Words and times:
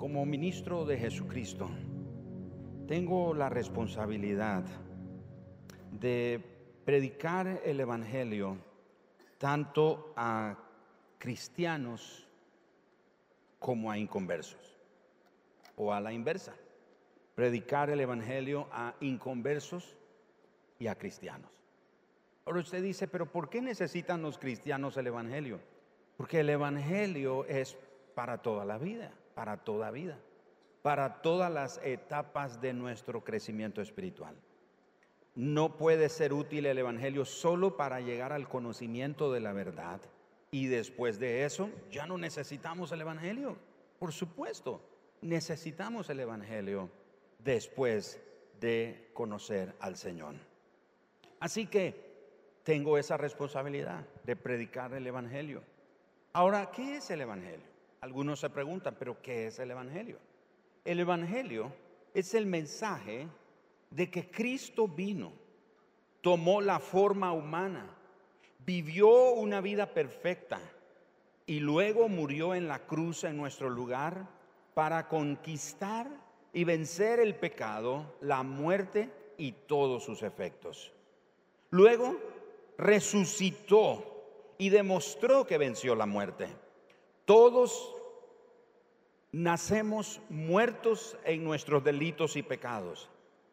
como 0.00 0.24
ministro 0.24 0.86
de 0.86 0.96
Jesucristo, 0.96 1.68
tengo 2.88 3.34
la 3.34 3.50
responsabilidad 3.50 4.64
de 5.92 6.42
predicar 6.86 7.60
el 7.66 7.80
Evangelio 7.80 8.56
tanto 9.36 10.14
a 10.16 10.56
cristianos 11.18 12.26
como 13.58 13.90
a 13.90 13.98
inconversos, 13.98 14.78
o 15.76 15.92
a 15.92 16.00
la 16.00 16.14
inversa, 16.14 16.54
predicar 17.34 17.90
el 17.90 18.00
Evangelio 18.00 18.68
a 18.72 18.94
inconversos 19.00 19.98
y 20.78 20.86
a 20.86 20.94
cristianos. 20.94 21.50
Ahora 22.46 22.60
usted 22.60 22.82
dice, 22.82 23.06
pero 23.06 23.30
¿por 23.30 23.50
qué 23.50 23.60
necesitan 23.60 24.22
los 24.22 24.38
cristianos 24.38 24.96
el 24.96 25.08
Evangelio? 25.08 25.60
Porque 26.16 26.40
el 26.40 26.48
Evangelio 26.48 27.44
es 27.44 27.76
para 28.14 28.38
toda 28.38 28.64
la 28.64 28.78
vida, 28.78 29.12
para 29.34 29.58
toda 29.58 29.90
vida, 29.90 30.18
para 30.82 31.22
todas 31.22 31.50
las 31.50 31.80
etapas 31.84 32.60
de 32.60 32.72
nuestro 32.72 33.22
crecimiento 33.22 33.80
espiritual. 33.80 34.34
No 35.34 35.76
puede 35.76 36.08
ser 36.08 36.32
útil 36.32 36.66
el 36.66 36.78
Evangelio 36.78 37.24
solo 37.24 37.76
para 37.76 38.00
llegar 38.00 38.32
al 38.32 38.48
conocimiento 38.48 39.32
de 39.32 39.40
la 39.40 39.52
verdad 39.52 40.00
y 40.50 40.66
después 40.66 41.18
de 41.18 41.44
eso 41.44 41.70
ya 41.90 42.06
no 42.06 42.18
necesitamos 42.18 42.90
el 42.92 43.02
Evangelio. 43.02 43.56
Por 43.98 44.12
supuesto, 44.12 44.80
necesitamos 45.22 46.10
el 46.10 46.20
Evangelio 46.20 46.90
después 47.38 48.20
de 48.60 49.10
conocer 49.14 49.74
al 49.80 49.96
Señor. 49.96 50.34
Así 51.38 51.66
que 51.66 52.10
tengo 52.64 52.98
esa 52.98 53.16
responsabilidad 53.16 54.04
de 54.24 54.36
predicar 54.36 54.92
el 54.92 55.06
Evangelio. 55.06 55.62
Ahora, 56.32 56.70
¿qué 56.70 56.96
es 56.96 57.10
el 57.10 57.22
Evangelio? 57.22 57.69
Algunos 58.00 58.40
se 58.40 58.50
preguntan, 58.50 58.96
pero 58.98 59.20
¿qué 59.20 59.46
es 59.46 59.58
el 59.58 59.70
Evangelio? 59.70 60.18
El 60.84 61.00
Evangelio 61.00 61.72
es 62.14 62.34
el 62.34 62.46
mensaje 62.46 63.28
de 63.90 64.10
que 64.10 64.30
Cristo 64.30 64.88
vino, 64.88 65.32
tomó 66.20 66.60
la 66.60 66.78
forma 66.78 67.32
humana, 67.32 67.86
vivió 68.64 69.32
una 69.32 69.60
vida 69.60 69.86
perfecta 69.92 70.60
y 71.46 71.60
luego 71.60 72.08
murió 72.08 72.54
en 72.54 72.68
la 72.68 72.86
cruz 72.86 73.24
en 73.24 73.36
nuestro 73.36 73.68
lugar 73.68 74.28
para 74.74 75.08
conquistar 75.08 76.08
y 76.52 76.64
vencer 76.64 77.20
el 77.20 77.34
pecado, 77.34 78.16
la 78.20 78.42
muerte 78.42 79.10
y 79.36 79.52
todos 79.52 80.04
sus 80.04 80.22
efectos. 80.22 80.92
Luego 81.70 82.16
resucitó 82.78 84.54
y 84.58 84.70
demostró 84.70 85.46
que 85.46 85.58
venció 85.58 85.94
la 85.94 86.06
muerte. 86.06 86.48
Todos 87.24 87.99
nacemos 89.32 90.20
muertos 90.28 91.16
en 91.24 91.44
nuestros 91.44 91.84
delitos 91.84 92.36
y 92.36 92.42
pecados. 92.42 93.08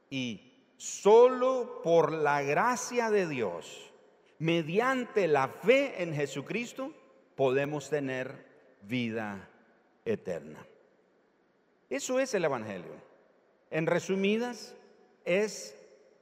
Y 0.10 0.54
solo 0.78 1.82
por 1.84 2.12
la 2.12 2.42
gracia 2.42 3.10
de 3.10 3.28
Dios, 3.28 3.92
mediante 4.40 5.28
la 5.28 5.48
fe 5.48 6.02
en 6.02 6.14
Jesucristo, 6.14 6.94
podemos 7.36 7.90
tener 7.90 8.46
vida 8.82 9.50
eterna. 10.06 10.66
Eso 11.90 12.20
es 12.20 12.34
el 12.34 12.46
Evangelio. 12.46 12.94
En 13.70 13.86
resumidas, 13.86 14.76
es 15.26 15.76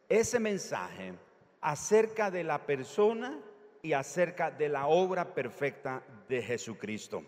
ese 0.09 0.39
mensaje 0.39 1.13
acerca 1.61 2.31
de 2.31 2.43
la 2.43 2.65
persona 2.65 3.39
y 3.81 3.93
acerca 3.93 4.49
de 4.49 4.69
la 4.69 4.87
obra 4.87 5.33
perfecta 5.33 6.03
de 6.27 6.41
Jesucristo. 6.41 7.23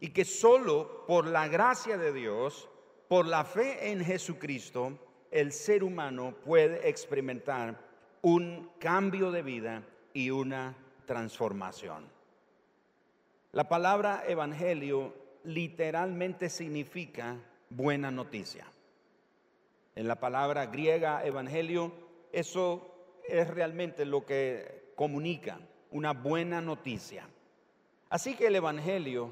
Y 0.00 0.10
que 0.10 0.24
solo 0.24 1.04
por 1.06 1.26
la 1.26 1.48
gracia 1.48 1.96
de 1.96 2.12
Dios, 2.12 2.68
por 3.08 3.26
la 3.26 3.44
fe 3.44 3.90
en 3.90 4.04
Jesucristo, 4.04 4.98
el 5.30 5.52
ser 5.52 5.84
humano 5.84 6.34
puede 6.44 6.88
experimentar 6.88 7.78
un 8.22 8.70
cambio 8.78 9.30
de 9.30 9.42
vida 9.42 9.82
y 10.12 10.30
una 10.30 10.76
transformación. 11.06 12.08
La 13.52 13.68
palabra 13.68 14.24
evangelio 14.26 15.14
literalmente 15.44 16.48
significa 16.48 17.36
buena 17.70 18.10
noticia. 18.10 18.66
En 19.94 20.08
la 20.08 20.16
palabra 20.16 20.66
griega 20.66 21.24
evangelio, 21.24 21.92
eso 22.32 22.94
es 23.28 23.48
realmente 23.48 24.04
lo 24.04 24.26
que 24.26 24.92
comunica 24.96 25.60
una 25.90 26.12
buena 26.12 26.60
noticia. 26.60 27.28
Así 28.10 28.34
que 28.34 28.48
el 28.48 28.56
Evangelio, 28.56 29.30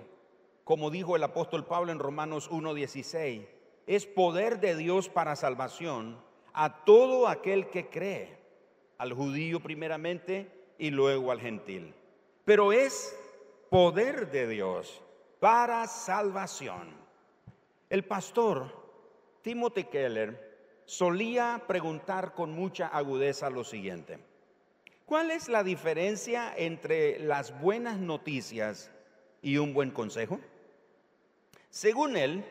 como 0.64 0.90
dijo 0.90 1.16
el 1.16 1.22
apóstol 1.24 1.64
Pablo 1.64 1.92
en 1.92 1.98
Romanos 1.98 2.50
1.16, 2.50 3.46
es 3.86 4.06
poder 4.06 4.60
de 4.60 4.76
Dios 4.76 5.08
para 5.08 5.36
salvación 5.36 6.18
a 6.52 6.84
todo 6.84 7.28
aquel 7.28 7.68
que 7.70 7.88
cree, 7.88 8.38
al 8.98 9.12
judío 9.12 9.60
primeramente 9.60 10.50
y 10.78 10.90
luego 10.90 11.32
al 11.32 11.40
gentil. 11.40 11.94
Pero 12.44 12.72
es 12.72 13.16
poder 13.70 14.30
de 14.30 14.46
Dios 14.46 15.00
para 15.40 15.86
salvación. 15.86 16.94
El 17.90 18.04
pastor 18.04 18.82
Timothy 19.42 19.84
Keller 19.84 20.52
solía 20.84 21.64
preguntar 21.66 22.34
con 22.34 22.52
mucha 22.52 22.86
agudeza 22.86 23.50
lo 23.50 23.64
siguiente. 23.64 24.18
¿Cuál 25.04 25.30
es 25.30 25.48
la 25.48 25.62
diferencia 25.64 26.54
entre 26.56 27.18
las 27.18 27.60
buenas 27.60 27.98
noticias 27.98 28.90
y 29.42 29.58
un 29.58 29.74
buen 29.74 29.90
consejo? 29.90 30.38
Según 31.72 32.18
él, 32.18 32.44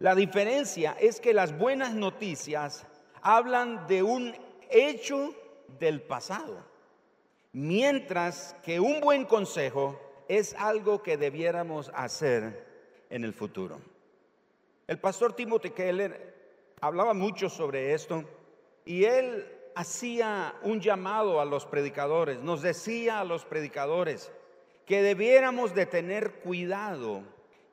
la 0.00 0.16
diferencia 0.16 0.96
es 0.98 1.20
que 1.20 1.32
las 1.32 1.56
buenas 1.56 1.94
noticias 1.94 2.84
hablan 3.22 3.86
de 3.86 4.02
un 4.02 4.34
hecho 4.68 5.32
del 5.78 6.02
pasado, 6.02 6.58
mientras 7.52 8.56
que 8.64 8.80
un 8.80 9.00
buen 9.00 9.26
consejo 9.26 9.96
es 10.26 10.54
algo 10.54 11.04
que 11.04 11.16
debiéramos 11.16 11.92
hacer 11.94 12.66
en 13.10 13.22
el 13.22 13.32
futuro. 13.32 13.80
El 14.88 14.98
pastor 14.98 15.34
Timothy 15.34 15.70
Keller 15.70 16.34
hablaba 16.80 17.14
mucho 17.14 17.48
sobre 17.48 17.94
esto 17.94 18.24
y 18.84 19.04
él 19.04 19.46
hacía 19.76 20.56
un 20.62 20.80
llamado 20.80 21.40
a 21.40 21.44
los 21.44 21.64
predicadores, 21.64 22.40
nos 22.40 22.60
decía 22.60 23.20
a 23.20 23.24
los 23.24 23.44
predicadores 23.44 24.32
que 24.84 25.00
debiéramos 25.00 25.76
de 25.76 25.86
tener 25.86 26.40
cuidado 26.40 27.22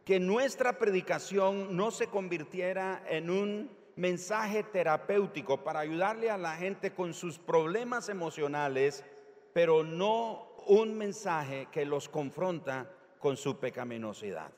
que 0.09 0.20
nuestra 0.20 0.80
predicación 0.80 1.78
no 1.78 1.92
se 1.92 2.08
convirtiera 2.08 3.03
en 3.08 3.30
un 3.30 3.70
mensaje 3.96 4.64
terapéutico 4.64 5.64
para 5.64 5.81
ayudarle 5.81 6.31
a 6.31 6.38
la 6.40 6.56
gente 6.56 6.96
con 6.96 7.14
sus 7.14 7.38
problemas 7.38 8.09
emocionales, 8.09 9.06
pero 9.53 9.84
no 9.84 10.52
un 10.66 10.98
mensaje 10.98 11.68
que 11.72 11.86
los 11.86 12.09
confronta 12.09 12.90
con 13.19 13.38
su 13.38 13.59
pecaminosidad. 13.59 14.52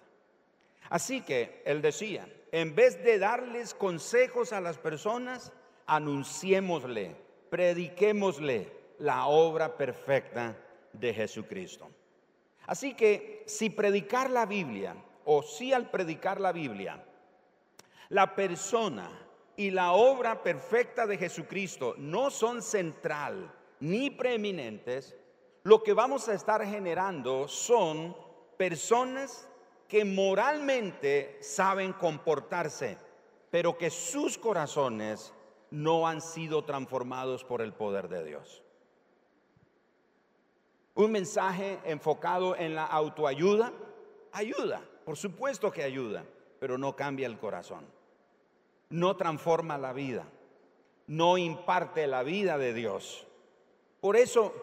Así 0.89 1.19
que 1.19 1.61
él 1.65 1.81
decía, 1.81 2.25
en 2.53 2.73
vez 2.73 3.03
de 3.03 3.19
darles 3.19 3.73
consejos 3.73 4.53
a 4.53 4.61
las 4.61 4.77
personas, 4.77 5.51
anunciémosle, 5.85 7.13
prediquémosle 7.49 8.71
la 8.99 9.25
obra 9.25 9.75
perfecta 9.75 10.55
de 10.93 11.13
Jesucristo. 11.13 11.89
Así 12.67 12.93
que 12.93 13.43
si 13.47 13.69
predicar 13.69 14.29
la 14.29 14.45
Biblia, 14.45 14.95
o 15.25 15.41
si 15.43 15.73
al 15.73 15.89
predicar 15.89 16.39
la 16.39 16.51
Biblia, 16.51 17.03
la 18.09 18.35
persona 18.35 19.09
y 19.55 19.71
la 19.71 19.93
obra 19.93 20.41
perfecta 20.43 21.05
de 21.05 21.17
Jesucristo 21.17 21.95
no 21.97 22.29
son 22.29 22.61
central 22.61 23.51
ni 23.79 24.09
preeminentes, 24.09 25.15
lo 25.63 25.83
que 25.83 25.93
vamos 25.93 26.27
a 26.27 26.33
estar 26.33 26.65
generando 26.65 27.47
son 27.47 28.15
personas 28.57 29.47
que 29.87 30.05
moralmente 30.05 31.37
saben 31.41 31.93
comportarse, 31.93 32.97
pero 33.49 33.77
que 33.77 33.89
sus 33.89 34.37
corazones 34.37 35.33
no 35.69 36.07
han 36.07 36.21
sido 36.21 36.63
transformados 36.63 37.43
por 37.43 37.61
el 37.61 37.73
poder 37.73 38.07
de 38.07 38.23
Dios. 38.23 38.63
Un 40.95 41.11
mensaje 41.11 41.79
enfocado 41.85 42.55
en 42.55 42.75
la 42.75 42.85
autoayuda 42.85 43.73
ayuda, 44.31 44.81
por 45.11 45.17
supuesto 45.17 45.73
que 45.73 45.83
ayuda, 45.83 46.23
pero 46.57 46.77
no 46.77 46.95
cambia 46.95 47.27
el 47.27 47.37
corazón, 47.37 47.85
no 48.91 49.17
transforma 49.17 49.77
la 49.77 49.91
vida, 49.91 50.23
no 51.07 51.37
imparte 51.37 52.07
la 52.07 52.23
vida 52.23 52.57
de 52.57 52.73
Dios. 52.73 53.27
Por 53.99 54.15
eso 54.15 54.53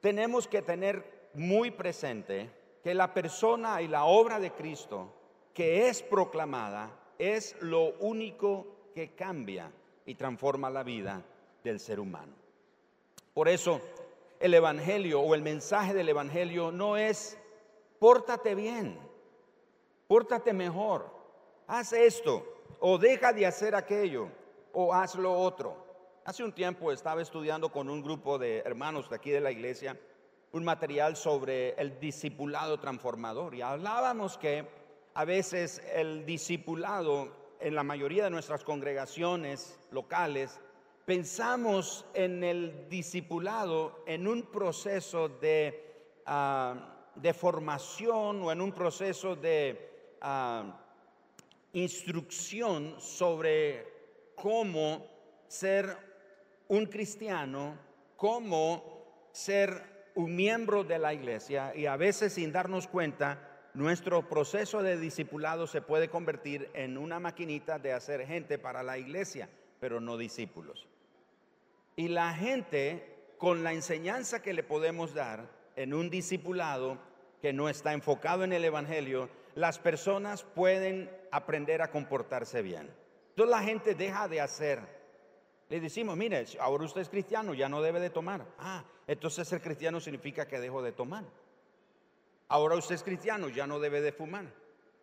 tenemos 0.00 0.48
que 0.48 0.62
tener 0.62 1.28
muy 1.34 1.70
presente 1.70 2.48
que 2.82 2.94
la 2.94 3.12
persona 3.12 3.82
y 3.82 3.88
la 3.88 4.06
obra 4.06 4.40
de 4.40 4.52
Cristo 4.52 5.12
que 5.52 5.90
es 5.90 6.02
proclamada 6.02 6.98
es 7.18 7.60
lo 7.60 7.92
único 7.98 8.66
que 8.94 9.10
cambia 9.10 9.70
y 10.06 10.14
transforma 10.14 10.70
la 10.70 10.82
vida 10.82 11.22
del 11.62 11.78
ser 11.78 12.00
humano. 12.00 12.32
Por 13.34 13.48
eso 13.48 13.82
el 14.40 14.54
Evangelio 14.54 15.20
o 15.20 15.34
el 15.34 15.42
mensaje 15.42 15.92
del 15.92 16.08
Evangelio 16.08 16.72
no 16.72 16.96
es 16.96 17.38
pórtate 17.98 18.54
bien, 18.54 19.05
pórtate 20.06 20.52
mejor, 20.52 21.10
haz 21.66 21.92
esto, 21.92 22.44
o 22.80 22.98
deja 22.98 23.32
de 23.32 23.46
hacer 23.46 23.74
aquello, 23.74 24.28
o 24.72 24.92
haz 24.94 25.14
lo 25.14 25.32
otro. 25.32 25.84
Hace 26.24 26.44
un 26.44 26.52
tiempo 26.52 26.90
estaba 26.90 27.22
estudiando 27.22 27.70
con 27.70 27.88
un 27.88 28.02
grupo 28.02 28.38
de 28.38 28.58
hermanos 28.58 29.08
de 29.08 29.16
aquí 29.16 29.30
de 29.30 29.40
la 29.40 29.50
iglesia 29.50 29.98
un 30.52 30.64
material 30.64 31.16
sobre 31.16 31.70
el 31.74 32.00
discipulado 32.00 32.78
transformador 32.80 33.54
y 33.54 33.62
hablábamos 33.62 34.38
que 34.38 34.66
a 35.14 35.24
veces 35.24 35.82
el 35.92 36.24
discipulado 36.24 37.32
en 37.60 37.74
la 37.74 37.82
mayoría 37.82 38.24
de 38.24 38.30
nuestras 38.30 38.64
congregaciones 38.64 39.78
locales 39.90 40.60
pensamos 41.04 42.04
en 42.14 42.42
el 42.42 42.88
discipulado 42.88 44.02
en 44.06 44.26
un 44.26 44.42
proceso 44.44 45.28
de, 45.28 46.20
ah, 46.26 47.10
de 47.14 47.32
formación 47.32 48.42
o 48.42 48.50
en 48.50 48.60
un 48.60 48.72
proceso 48.72 49.36
de 49.36 49.95
instrucción 51.72 53.00
sobre 53.00 53.86
cómo 54.34 55.06
ser 55.48 55.96
un 56.68 56.86
cristiano, 56.86 57.78
cómo 58.16 59.28
ser 59.32 60.10
un 60.14 60.34
miembro 60.34 60.82
de 60.84 60.98
la 60.98 61.12
iglesia 61.12 61.74
y 61.76 61.86
a 61.86 61.96
veces 61.96 62.32
sin 62.32 62.50
darnos 62.50 62.86
cuenta, 62.88 63.56
nuestro 63.74 64.26
proceso 64.26 64.82
de 64.82 64.98
discipulado 64.98 65.66
se 65.66 65.82
puede 65.82 66.08
convertir 66.08 66.70
en 66.72 66.96
una 66.96 67.20
maquinita 67.20 67.78
de 67.78 67.92
hacer 67.92 68.26
gente 68.26 68.58
para 68.58 68.82
la 68.82 68.96
iglesia, 68.96 69.50
pero 69.78 70.00
no 70.00 70.16
discípulos. 70.16 70.88
Y 71.94 72.08
la 72.08 72.32
gente, 72.32 73.34
con 73.36 73.62
la 73.62 73.74
enseñanza 73.74 74.40
que 74.40 74.54
le 74.54 74.62
podemos 74.62 75.12
dar 75.12 75.50
en 75.76 75.92
un 75.92 76.08
discipulado 76.08 76.98
que 77.42 77.52
no 77.52 77.68
está 77.68 77.92
enfocado 77.92 78.44
en 78.44 78.54
el 78.54 78.64
Evangelio, 78.64 79.28
las 79.56 79.78
personas 79.78 80.42
pueden 80.42 81.10
aprender 81.32 81.80
a 81.80 81.90
comportarse 81.90 82.60
bien. 82.60 82.94
Entonces 83.30 83.50
la 83.50 83.62
gente 83.62 83.94
deja 83.94 84.28
de 84.28 84.40
hacer. 84.42 84.80
Le 85.70 85.80
decimos, 85.80 86.14
mire, 86.16 86.44
ahora 86.60 86.84
usted 86.84 87.00
es 87.00 87.08
cristiano, 87.08 87.54
ya 87.54 87.68
no 87.68 87.80
debe 87.80 87.98
de 87.98 88.10
tomar. 88.10 88.46
Ah, 88.58 88.84
entonces 89.06 89.48
ser 89.48 89.62
cristiano 89.62 89.98
significa 89.98 90.46
que 90.46 90.60
dejo 90.60 90.82
de 90.82 90.92
tomar. 90.92 91.24
Ahora 92.48 92.76
usted 92.76 92.96
es 92.96 93.02
cristiano, 93.02 93.48
ya 93.48 93.66
no 93.66 93.80
debe 93.80 94.02
de 94.02 94.12
fumar. 94.12 94.44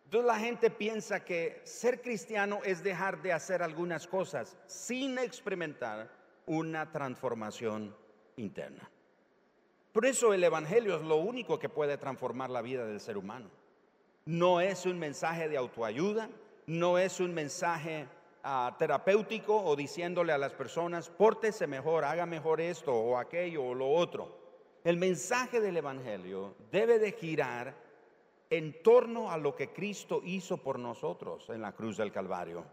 Entonces 0.04 0.26
la 0.26 0.38
gente 0.38 0.70
piensa 0.70 1.24
que 1.24 1.60
ser 1.64 2.00
cristiano 2.00 2.60
es 2.64 2.84
dejar 2.84 3.22
de 3.22 3.32
hacer 3.32 3.60
algunas 3.60 4.06
cosas 4.06 4.56
sin 4.66 5.18
experimentar 5.18 6.08
una 6.46 6.92
transformación 6.92 7.94
interna. 8.36 8.88
Por 9.92 10.06
eso 10.06 10.32
el 10.32 10.44
Evangelio 10.44 10.96
es 10.96 11.02
lo 11.02 11.16
único 11.16 11.58
que 11.58 11.68
puede 11.68 11.98
transformar 11.98 12.50
la 12.50 12.62
vida 12.62 12.86
del 12.86 13.00
ser 13.00 13.16
humano. 13.16 13.50
No 14.26 14.60
es 14.60 14.86
un 14.86 14.98
mensaje 14.98 15.48
de 15.48 15.56
autoayuda, 15.56 16.28
no 16.66 16.98
es 16.98 17.20
un 17.20 17.34
mensaje 17.34 18.08
ah, 18.42 18.74
terapéutico 18.78 19.56
o 19.62 19.76
diciéndole 19.76 20.32
a 20.32 20.38
las 20.38 20.52
personas, 20.52 21.10
pórtese 21.10 21.66
mejor, 21.66 22.04
haga 22.04 22.26
mejor 22.26 22.60
esto 22.60 22.94
o 22.94 23.18
aquello 23.18 23.64
o 23.64 23.74
lo 23.74 23.90
otro. 23.90 24.44
El 24.82 24.96
mensaje 24.96 25.60
del 25.60 25.76
Evangelio 25.76 26.54
debe 26.70 26.98
de 26.98 27.12
girar 27.12 27.74
en 28.50 28.82
torno 28.82 29.30
a 29.30 29.38
lo 29.38 29.54
que 29.54 29.72
Cristo 29.72 30.20
hizo 30.24 30.58
por 30.58 30.78
nosotros 30.78 31.48
en 31.50 31.60
la 31.62 31.72
cruz 31.72 31.96
del 31.96 32.12
Calvario 32.12 32.64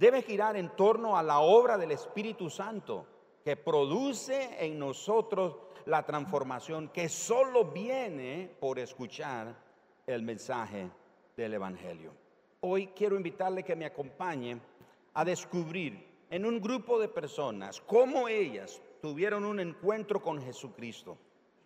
debe 0.00 0.22
girar 0.22 0.56
en 0.56 0.70
torno 0.70 1.16
a 1.16 1.22
la 1.22 1.40
obra 1.40 1.76
del 1.76 1.92
Espíritu 1.92 2.48
Santo 2.48 3.06
que 3.44 3.56
produce 3.56 4.64
en 4.64 4.78
nosotros 4.78 5.56
la 5.86 6.04
transformación 6.04 6.88
que 6.88 7.08
solo 7.08 7.66
viene 7.66 8.50
por 8.60 8.78
escuchar 8.78 9.54
el 10.06 10.22
mensaje 10.22 10.90
del 11.36 11.54
Evangelio. 11.54 12.12
Hoy 12.60 12.88
quiero 12.88 13.16
invitarle 13.16 13.62
que 13.62 13.76
me 13.76 13.86
acompañe 13.86 14.60
a 15.14 15.24
descubrir 15.24 16.06
en 16.30 16.44
un 16.44 16.60
grupo 16.60 16.98
de 16.98 17.08
personas 17.08 17.80
cómo 17.80 18.28
ellas 18.28 18.80
tuvieron 19.00 19.44
un 19.44 19.60
encuentro 19.60 20.20
con 20.20 20.42
Jesucristo. 20.42 21.18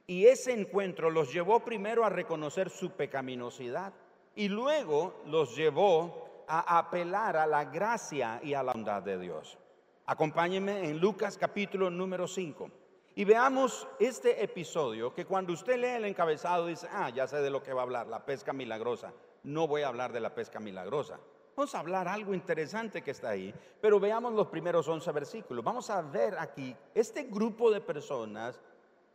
Y 0.07 0.27
ese 0.27 0.53
encuentro 0.53 1.11
los 1.11 1.33
llevó 1.33 1.61
primero 1.61 2.05
a 2.05 2.11
reconocer 2.11 2.71
su 2.71 2.91
pecaminosidad 2.91 3.93
y 4.37 4.49
luego 4.49 5.23
los 5.27 5.57
llevó 5.57 6.45
a 6.47 6.79
apelar 6.79 7.37
a 7.37 7.47
la 7.47 7.65
gracia 7.65 8.41
y 8.43 8.55
a 8.55 8.63
la 8.63 8.73
bondad 8.73 9.03
de 9.03 9.19
Dios. 9.19 9.59
Acompáñenme 10.07 10.89
en 10.89 11.01
Lucas 11.01 11.39
capítulo 11.39 11.89
número 11.91 12.29
5 12.29 12.71
y 13.17 13.25
veamos 13.25 13.87
este 14.01 14.43
episodio 14.43 15.15
que 15.15 15.25
cuando 15.25 15.53
usted 15.53 15.77
lee 15.77 15.97
el 15.97 16.05
encabezado 16.05 16.67
dice, 16.67 16.89
ah, 16.91 17.11
ya 17.11 17.29
sé 17.29 17.37
de 17.37 17.51
lo 17.51 17.63
que 17.63 17.73
va 17.73 17.83
a 17.83 17.85
hablar, 17.85 18.09
la 18.09 18.25
pesca 18.25 18.53
milagrosa. 18.53 19.13
No 19.45 19.69
voy 19.69 19.83
a 19.83 19.89
hablar 19.89 20.13
de 20.13 20.21
la 20.21 20.35
pesca 20.35 20.59
milagrosa. 20.59 21.21
Vamos 21.57 21.75
a 21.77 21.79
hablar 21.79 22.09
algo 22.09 22.35
interesante 22.35 23.03
que 23.03 23.13
está 23.13 23.31
ahí, 23.31 23.55
pero 23.81 24.01
veamos 24.01 24.33
los 24.33 24.49
primeros 24.49 24.89
11 24.89 25.13
versículos. 25.13 25.65
Vamos 25.65 25.89
a 25.91 26.03
ver 26.03 26.37
aquí 26.37 26.75
este 26.93 27.25
grupo 27.25 27.71
de 27.71 27.81
personas 27.81 28.61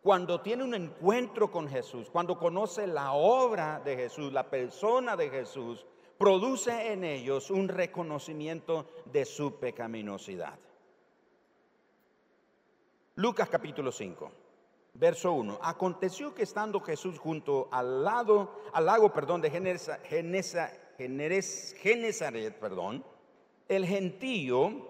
cuando 0.02 0.40
tiene 0.40 0.64
un 0.64 0.74
encuentro 0.74 1.52
con 1.52 1.68
Jesús, 1.68 2.10
cuando 2.10 2.40
conoce 2.40 2.88
la 2.88 3.12
obra 3.12 3.82
de 3.84 3.98
Jesús, 3.98 4.32
la 4.32 4.50
persona 4.50 5.18
de 5.18 5.30
Jesús, 5.30 5.86
produce 6.18 6.94
en 6.94 7.04
ellos 7.04 7.52
un 7.52 7.68
reconocimiento 7.68 8.86
de 9.06 9.26
su 9.26 9.60
pecaminosidad. 9.60 10.58
Lucas 13.20 13.50
capítulo 13.50 13.92
5, 13.92 14.32
verso 14.94 15.34
1. 15.34 15.60
Aconteció 15.62 16.34
que 16.34 16.44
estando 16.44 16.80
Jesús 16.80 17.20
junto 17.20 17.68
al 17.70 18.02
lado, 18.02 18.62
al 18.72 18.86
lago, 18.86 19.12
perdón, 19.12 19.42
de 19.42 19.52
Genesaret, 21.78 22.58
perdón, 22.58 23.04
el 23.68 23.86
gentío 23.86 24.88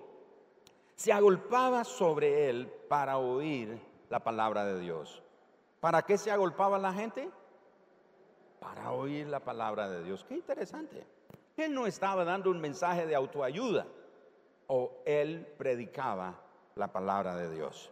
se 0.94 1.12
agolpaba 1.12 1.84
sobre 1.84 2.52
él 2.52 2.72
para 2.88 3.18
oír 3.18 3.82
la 4.12 4.20
palabra 4.20 4.64
de 4.64 4.80
Dios. 4.80 5.24
¿Para 5.80 6.04
qué 6.04 6.16
se 6.16 6.30
agolpaba 6.30 6.78
la 6.78 6.94
gente? 6.94 7.32
Para 8.60 8.92
oír 8.92 9.26
la 9.26 9.40
palabra 9.40 9.90
de 9.90 10.04
Dios. 10.04 10.24
Qué 10.30 10.36
interesante. 10.36 11.04
Él 11.58 11.74
no 11.74 11.88
estaba 11.88 12.24
dando 12.24 12.52
un 12.52 12.62
mensaje 12.62 13.08
de 13.08 13.16
autoayuda, 13.16 13.88
o 14.68 15.02
él 15.04 15.52
predicaba 15.58 16.40
la 16.76 16.92
palabra 16.92 17.36
de 17.36 17.50
Dios. 17.56 17.92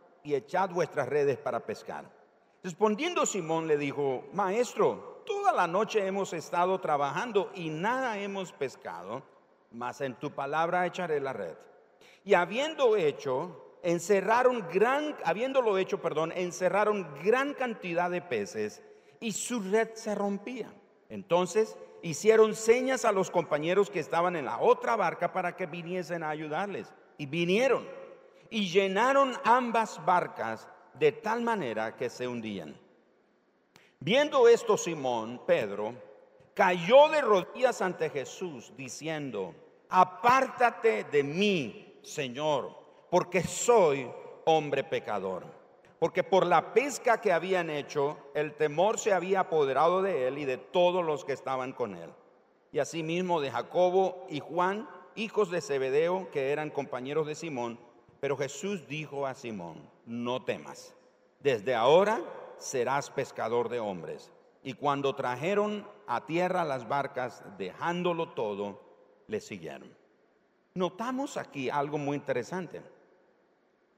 y 0.23 0.35
echad 0.35 0.69
vuestras 0.69 1.07
redes 1.07 1.37
para 1.37 1.59
pescar. 1.61 2.05
Respondiendo 2.63 3.25
Simón 3.25 3.67
le 3.67 3.77
dijo, 3.77 4.25
Maestro, 4.33 5.23
toda 5.25 5.51
la 5.51 5.67
noche 5.67 6.05
hemos 6.05 6.33
estado 6.33 6.79
trabajando 6.79 7.51
y 7.55 7.69
nada 7.69 8.17
hemos 8.19 8.51
pescado, 8.51 9.23
mas 9.71 10.01
en 10.01 10.15
tu 10.15 10.31
palabra 10.31 10.85
echaré 10.85 11.19
la 11.19 11.33
red. 11.33 11.55
Y 12.23 12.35
habiendo 12.35 12.95
hecho, 12.97 13.77
encerraron 13.81 14.67
gran, 14.71 15.15
habiéndolo 15.25 15.77
hecho, 15.77 16.01
perdón, 16.01 16.31
encerraron 16.35 17.07
gran 17.23 17.53
cantidad 17.53 18.11
de 18.11 18.21
peces 18.21 18.81
y 19.19 19.31
su 19.31 19.59
red 19.59 19.89
se 19.95 20.13
rompía. 20.13 20.71
Entonces 21.09 21.77
hicieron 22.01 22.55
señas 22.55 23.05
a 23.05 23.11
los 23.11 23.31
compañeros 23.31 23.89
que 23.89 23.99
estaban 23.99 24.35
en 24.35 24.45
la 24.45 24.59
otra 24.59 24.95
barca 24.95 25.33
para 25.33 25.55
que 25.55 25.65
viniesen 25.65 26.23
a 26.23 26.29
ayudarles. 26.29 26.93
Y 27.17 27.25
vinieron 27.25 27.87
y 28.51 28.69
llenaron 28.69 29.33
ambas 29.43 29.99
barcas 30.05 30.69
de 30.93 31.11
tal 31.11 31.41
manera 31.41 31.95
que 31.95 32.11
se 32.11 32.27
hundían. 32.27 32.79
Viendo 33.99 34.47
esto 34.47 34.77
Simón, 34.77 35.41
Pedro, 35.47 35.95
cayó 36.53 37.09
de 37.09 37.21
rodillas 37.21 37.81
ante 37.81 38.11
Jesús 38.11 38.71
diciendo, 38.77 39.55
apártate 39.89 41.05
de 41.05 41.23
mí, 41.23 41.99
Señor, 42.03 42.77
porque 43.09 43.41
soy 43.41 44.07
hombre 44.45 44.83
pecador 44.83 45.61
porque 46.01 46.23
por 46.23 46.47
la 46.47 46.73
pesca 46.73 47.21
que 47.21 47.31
habían 47.31 47.69
hecho, 47.69 48.17
el 48.33 48.55
temor 48.55 48.97
se 48.97 49.13
había 49.13 49.41
apoderado 49.41 50.01
de 50.01 50.27
él 50.27 50.39
y 50.39 50.45
de 50.45 50.57
todos 50.57 51.05
los 51.05 51.23
que 51.23 51.33
estaban 51.33 51.73
con 51.73 51.93
él. 51.93 52.09
Y 52.71 52.79
asimismo 52.79 53.39
de 53.39 53.51
Jacobo 53.51 54.25
y 54.27 54.39
Juan, 54.39 54.89
hijos 55.13 55.51
de 55.51 55.61
Zebedeo, 55.61 56.31
que 56.31 56.49
eran 56.49 56.71
compañeros 56.71 57.27
de 57.27 57.35
Simón. 57.35 57.77
Pero 58.21 58.37
Jesús 58.37 58.87
dijo 58.87 59.25
a 59.25 59.33
Simón, 59.33 59.89
no 60.05 60.45
temas, 60.45 60.93
desde 61.39 61.73
ahora 61.73 62.21
serás 62.57 63.09
pescador 63.09 63.67
de 63.67 63.79
hombres. 63.79 64.31
Y 64.63 64.75
cuando 64.75 65.15
trajeron 65.15 65.87
a 66.05 66.27
tierra 66.27 66.63
las 66.63 66.87
barcas, 66.87 67.43
dejándolo 67.57 68.29
todo, 68.29 68.79
le 69.27 69.41
siguieron. 69.41 69.91
Notamos 70.75 71.35
aquí 71.35 71.71
algo 71.71 71.97
muy 71.97 72.15
interesante. 72.15 72.83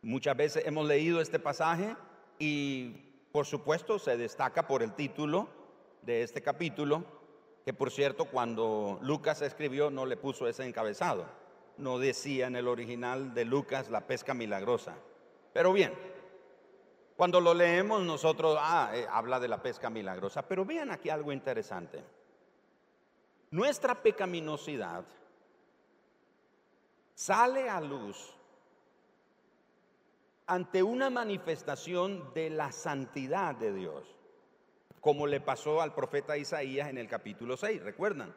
Muchas 0.01 0.37
veces 0.37 0.65
hemos 0.65 0.87
leído 0.87 1.19
este 1.19 1.37
pasaje 1.37 1.97
y 2.39 2.91
por 3.33 3.45
supuesto 3.45 3.99
se 3.99 4.15
destaca 4.15 4.67
por 4.67 4.83
el 4.83 4.93
título 4.93 5.49
de 6.01 6.23
este 6.23 6.41
capítulo, 6.41 7.03
que 7.65 7.73
por 7.73 7.91
cierto 7.91 8.25
cuando 8.25 8.99
Lucas 9.01 9.41
escribió 9.41 9.89
no 9.89 10.05
le 10.05 10.15
puso 10.15 10.47
ese 10.47 10.65
encabezado, 10.65 11.25
no 11.77 11.99
decía 11.99 12.47
en 12.47 12.55
el 12.55 12.67
original 12.67 13.33
de 13.33 13.45
Lucas 13.45 13.89
la 13.89 14.01
pesca 14.01 14.33
milagrosa. 14.33 14.95
Pero 15.53 15.73
bien, 15.73 15.93
cuando 17.15 17.39
lo 17.39 17.53
leemos 17.53 18.01
nosotros, 18.03 18.57
ah, 18.59 18.91
eh, 18.93 19.05
habla 19.09 19.39
de 19.39 19.47
la 19.47 19.61
pesca 19.61 19.89
milagrosa, 19.89 20.47
pero 20.47 20.65
vean 20.65 20.91
aquí 20.91 21.09
algo 21.09 21.31
interesante. 21.31 22.03
Nuestra 23.51 24.01
pecaminosidad 24.01 25.05
sale 27.13 27.69
a 27.69 27.79
luz 27.79 28.33
ante 30.47 30.81
una 30.83 31.09
manifestación 31.09 32.33
de 32.33 32.49
la 32.49 32.71
santidad 32.71 33.55
de 33.55 33.73
Dios, 33.73 34.03
como 34.99 35.27
le 35.27 35.39
pasó 35.39 35.81
al 35.81 35.93
profeta 35.93 36.37
Isaías 36.37 36.89
en 36.89 36.97
el 36.97 37.07
capítulo 37.07 37.55
6, 37.55 37.83
¿recuerdan? 37.83 38.33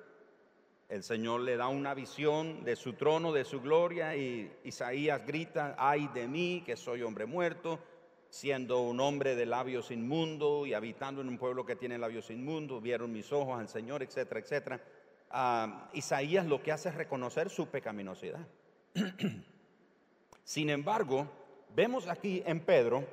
El 0.88 1.02
Señor 1.02 1.40
le 1.40 1.56
da 1.56 1.66
una 1.66 1.94
visión 1.94 2.62
de 2.62 2.76
su 2.76 2.92
trono, 2.92 3.32
de 3.32 3.44
su 3.44 3.60
gloria, 3.60 4.14
y 4.14 4.52
Isaías 4.62 5.26
grita, 5.26 5.74
ay 5.78 6.08
de 6.14 6.28
mí, 6.28 6.62
que 6.64 6.76
soy 6.76 7.02
hombre 7.02 7.26
muerto, 7.26 7.80
siendo 8.30 8.80
un 8.82 9.00
hombre 9.00 9.34
de 9.34 9.46
labios 9.46 9.90
inmundos 9.90 10.68
y 10.68 10.74
habitando 10.74 11.22
en 11.22 11.28
un 11.28 11.38
pueblo 11.38 11.66
que 11.66 11.74
tiene 11.74 11.98
labios 11.98 12.30
inmundos, 12.30 12.82
vieron 12.82 13.12
mis 13.12 13.32
ojos 13.32 13.58
al 13.58 13.68
Señor, 13.68 14.02
etcétera, 14.02 14.40
etcétera. 14.40 14.80
Ah, 15.30 15.90
Isaías 15.92 16.46
lo 16.46 16.62
que 16.62 16.70
hace 16.70 16.90
es 16.90 16.94
reconocer 16.94 17.50
su 17.50 17.66
pecaminosidad. 17.66 18.46
Sin 20.44 20.70
embargo, 20.70 21.26
vemos 21.74 22.06
aquí 22.06 22.44
en 22.46 22.60
Pedro 22.60 23.04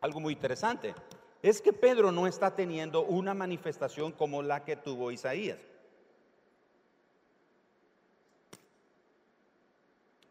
algo 0.00 0.20
muy 0.20 0.32
interesante. 0.32 0.94
Es 1.42 1.60
que 1.60 1.74
Pedro 1.74 2.10
no 2.10 2.26
está 2.26 2.54
teniendo 2.54 3.02
una 3.02 3.34
manifestación 3.34 4.12
como 4.12 4.42
la 4.42 4.64
que 4.64 4.76
tuvo 4.76 5.10
Isaías. 5.10 5.58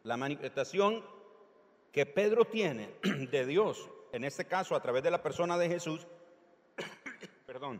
La 0.10 0.18
manifestación 0.18 1.06
que 1.92 2.08
Pedro 2.08 2.44
tiene 2.44 2.96
de 3.32 3.46
Dios, 3.46 3.92
en 4.12 4.24
este 4.24 4.46
caso 4.46 4.74
a 4.76 4.82
través 4.82 5.04
de 5.04 5.12
la 5.12 5.22
persona 5.22 5.56
de 5.56 5.70
Jesús, 5.70 6.08
perdón, 7.46 7.80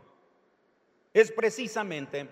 es 1.12 1.32
precisamente 1.32 2.28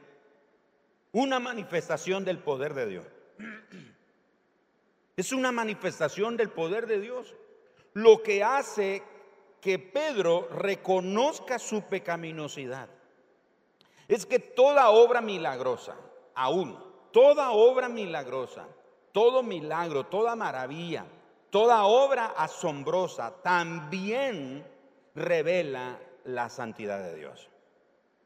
una 1.11 1.41
manifestación 1.41 2.25
del 2.25 2.39
poder 2.39 2.75
de 2.75 2.87
Dios. 2.87 3.07
Es 5.17 5.33
una 5.33 5.51
manifestación 5.51 6.37
del 6.37 6.51
poder 6.51 6.87
de 6.87 7.01
Dios. 7.01 7.35
Lo 7.93 8.23
que 8.23 8.45
hace 8.45 9.03
que 9.61 9.81
Pedro 9.81 10.47
reconozca 10.47 11.59
su 11.59 11.83
pecaminosidad 11.83 12.89
es 14.07 14.27
que 14.27 14.39
toda 14.39 14.91
obra 14.91 15.21
milagrosa, 15.21 15.97
aún, 16.37 16.79
toda 17.11 17.51
obra 17.51 17.89
milagrosa, 17.89 18.69
todo 19.13 19.43
milagro, 19.43 20.07
toda 20.07 20.37
maravilla, 20.37 21.07
toda 21.51 21.85
obra 21.85 22.35
asombrosa 22.37 23.43
también 23.43 24.67
revela 25.15 25.99
la 26.25 26.49
santidad 26.49 27.03
de 27.03 27.17
Dios. 27.17 27.49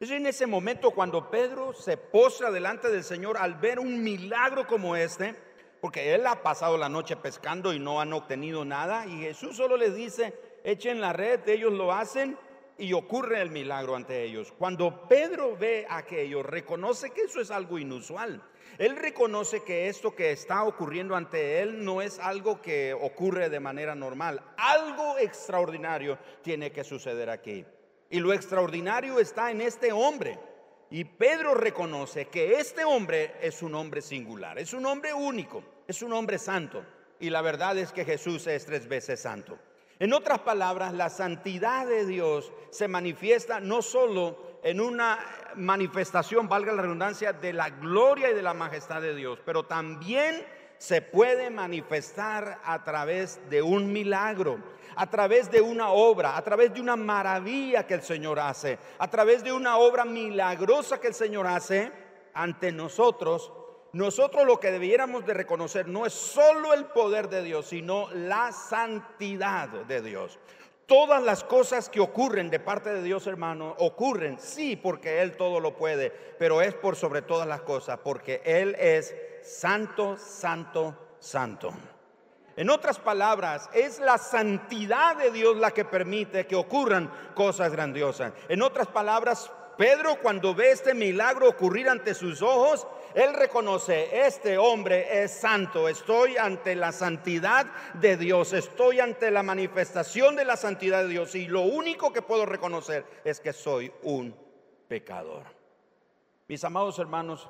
Es 0.00 0.10
en 0.10 0.26
ese 0.26 0.46
momento 0.46 0.90
cuando 0.90 1.30
Pedro 1.30 1.72
se 1.72 1.96
posa 1.96 2.50
delante 2.50 2.90
del 2.90 3.04
Señor 3.04 3.36
al 3.38 3.54
ver 3.54 3.78
un 3.78 4.02
milagro 4.02 4.66
como 4.66 4.96
este, 4.96 5.36
porque 5.80 6.14
él 6.14 6.26
ha 6.26 6.42
pasado 6.42 6.76
la 6.76 6.88
noche 6.88 7.16
pescando 7.16 7.72
y 7.72 7.78
no 7.78 8.00
han 8.00 8.12
obtenido 8.12 8.64
nada, 8.64 9.06
y 9.06 9.20
Jesús 9.20 9.56
solo 9.56 9.76
les 9.76 9.94
dice, 9.94 10.34
echen 10.64 11.00
la 11.00 11.12
red, 11.12 11.48
ellos 11.48 11.72
lo 11.72 11.92
hacen 11.92 12.36
y 12.78 12.92
ocurre 12.92 13.40
el 13.40 13.50
milagro 13.50 13.94
ante 13.94 14.22
ellos. 14.22 14.52
Cuando 14.52 15.08
Pedro 15.08 15.56
ve 15.56 15.86
aquello, 15.88 16.42
reconoce 16.42 17.10
que 17.10 17.22
eso 17.22 17.40
es 17.40 17.50
algo 17.50 17.78
inusual. 17.78 18.42
Él 18.78 18.96
reconoce 18.96 19.62
que 19.62 19.88
esto 19.88 20.14
que 20.14 20.32
está 20.32 20.64
ocurriendo 20.64 21.14
ante 21.14 21.60
él 21.60 21.84
no 21.84 22.00
es 22.00 22.18
algo 22.18 22.60
que 22.62 22.94
ocurre 22.94 23.50
de 23.50 23.60
manera 23.60 23.94
normal. 23.94 24.42
Algo 24.56 25.18
extraordinario 25.18 26.18
tiene 26.42 26.72
que 26.72 26.84
suceder 26.84 27.28
aquí. 27.28 27.64
Y 28.10 28.20
lo 28.20 28.32
extraordinario 28.32 29.18
está 29.18 29.50
en 29.50 29.60
este 29.60 29.92
hombre. 29.92 30.38
Y 30.90 31.04
Pedro 31.04 31.54
reconoce 31.54 32.26
que 32.26 32.60
este 32.60 32.84
hombre 32.84 33.34
es 33.40 33.62
un 33.62 33.74
hombre 33.74 34.02
singular, 34.02 34.58
es 34.58 34.74
un 34.74 34.84
hombre 34.84 35.14
único, 35.14 35.64
es 35.88 36.02
un 36.02 36.12
hombre 36.12 36.38
santo. 36.38 36.84
Y 37.18 37.30
la 37.30 37.40
verdad 37.40 37.78
es 37.78 37.92
que 37.92 38.04
Jesús 38.04 38.46
es 38.46 38.66
tres 38.66 38.86
veces 38.88 39.20
santo. 39.20 39.58
En 40.02 40.12
otras 40.12 40.40
palabras, 40.40 40.92
la 40.94 41.08
santidad 41.10 41.86
de 41.86 42.04
Dios 42.04 42.50
se 42.70 42.88
manifiesta 42.88 43.60
no 43.60 43.82
solo 43.82 44.36
en 44.64 44.80
una 44.80 45.16
manifestación, 45.54 46.48
valga 46.48 46.72
la 46.72 46.82
redundancia, 46.82 47.32
de 47.32 47.52
la 47.52 47.70
gloria 47.70 48.28
y 48.28 48.34
de 48.34 48.42
la 48.42 48.52
majestad 48.52 49.00
de 49.00 49.14
Dios, 49.14 49.38
pero 49.44 49.62
también 49.62 50.44
se 50.76 51.02
puede 51.02 51.50
manifestar 51.50 52.58
a 52.64 52.82
través 52.82 53.38
de 53.48 53.62
un 53.62 53.92
milagro 53.92 54.58
a 54.96 55.08
través 55.08 55.48
de 55.52 55.60
una 55.60 55.90
obra, 55.90 56.36
a 56.36 56.42
través 56.42 56.74
de 56.74 56.80
una 56.80 56.96
maravilla 56.96 57.86
que 57.86 57.94
el 57.94 58.02
Señor 58.02 58.40
hace, 58.40 58.80
a 58.98 59.08
través 59.08 59.44
de 59.44 59.52
una 59.52 59.78
obra 59.78 60.04
milagrosa 60.04 61.00
que 61.00 61.06
el 61.06 61.14
Señor 61.14 61.46
hace 61.46 61.92
ante 62.34 62.72
nosotros, 62.72 63.52
nosotros 63.92 64.46
lo 64.46 64.58
que 64.58 64.70
debiéramos 64.70 65.26
de 65.26 65.34
reconocer 65.34 65.86
no 65.86 66.06
es 66.06 66.14
solo 66.14 66.72
el 66.72 66.86
poder 66.86 67.28
de 67.28 67.42
Dios, 67.42 67.66
sino 67.66 68.08
la 68.12 68.50
santidad 68.52 69.68
de 69.68 70.00
Dios. 70.00 70.38
Todas 70.86 71.22
las 71.22 71.44
cosas 71.44 71.88
que 71.88 72.00
ocurren 72.00 72.50
de 72.50 72.58
parte 72.58 72.92
de 72.92 73.02
Dios, 73.02 73.26
hermano, 73.26 73.74
ocurren, 73.78 74.38
sí, 74.38 74.76
porque 74.76 75.22
Él 75.22 75.36
todo 75.36 75.60
lo 75.60 75.76
puede, 75.76 76.10
pero 76.10 76.60
es 76.62 76.74
por 76.74 76.96
sobre 76.96 77.22
todas 77.22 77.46
las 77.46 77.62
cosas, 77.62 77.98
porque 78.02 78.42
Él 78.44 78.74
es 78.78 79.14
santo, 79.42 80.16
santo, 80.16 80.96
santo. 81.18 81.72
En 82.56 82.68
otras 82.68 82.98
palabras, 82.98 83.70
es 83.72 83.98
la 84.00 84.18
santidad 84.18 85.16
de 85.16 85.30
Dios 85.30 85.56
la 85.56 85.70
que 85.70 85.84
permite 85.84 86.46
que 86.46 86.56
ocurran 86.56 87.10
cosas 87.34 87.72
grandiosas. 87.72 88.32
En 88.48 88.60
otras 88.60 88.88
palabras, 88.88 89.50
Pedro 89.82 90.14
cuando 90.22 90.54
ve 90.54 90.70
este 90.70 90.94
milagro 90.94 91.48
ocurrir 91.48 91.88
ante 91.88 92.14
sus 92.14 92.40
ojos, 92.40 92.86
él 93.14 93.34
reconoce, 93.34 94.24
este 94.24 94.56
hombre 94.56 95.24
es 95.24 95.32
santo, 95.32 95.88
estoy 95.88 96.36
ante 96.36 96.76
la 96.76 96.92
santidad 96.92 97.66
de 97.94 98.16
Dios, 98.16 98.52
estoy 98.52 99.00
ante 99.00 99.32
la 99.32 99.42
manifestación 99.42 100.36
de 100.36 100.44
la 100.44 100.56
santidad 100.56 101.02
de 101.02 101.08
Dios 101.08 101.34
y 101.34 101.48
lo 101.48 101.62
único 101.62 102.12
que 102.12 102.22
puedo 102.22 102.46
reconocer 102.46 103.04
es 103.24 103.40
que 103.40 103.52
soy 103.52 103.92
un 104.04 104.32
pecador. 104.86 105.46
Mis 106.46 106.62
amados 106.62 107.00
hermanos, 107.00 107.48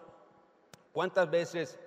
¿cuántas 0.90 1.30
veces 1.30 1.78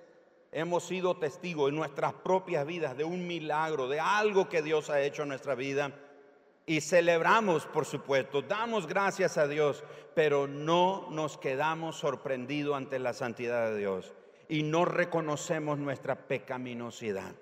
hemos 0.52 0.84
sido 0.84 1.16
testigos 1.16 1.70
en 1.70 1.74
nuestras 1.74 2.12
propias 2.12 2.64
vidas 2.64 2.96
de 2.96 3.02
un 3.02 3.26
milagro, 3.26 3.88
de 3.88 3.98
algo 3.98 4.48
que 4.48 4.62
Dios 4.62 4.90
ha 4.90 5.00
hecho 5.00 5.24
en 5.24 5.28
nuestra 5.30 5.56
vida. 5.56 5.90
Y 6.68 6.80
celebramos, 6.80 7.64
por 7.66 7.86
supuesto, 7.86 8.42
damos 8.42 8.88
gracias 8.88 9.38
a 9.38 9.46
Dios, 9.46 9.84
pero 10.14 10.48
no 10.48 11.08
nos 11.10 11.38
quedamos 11.38 11.96
sorprendidos 11.96 12.76
ante 12.76 12.98
la 12.98 13.12
santidad 13.12 13.70
de 13.70 13.78
Dios 13.78 14.12
y 14.48 14.64
no 14.64 14.84
reconocemos 14.84 15.78
nuestra 15.78 16.16
pecaminosidad. 16.16 17.32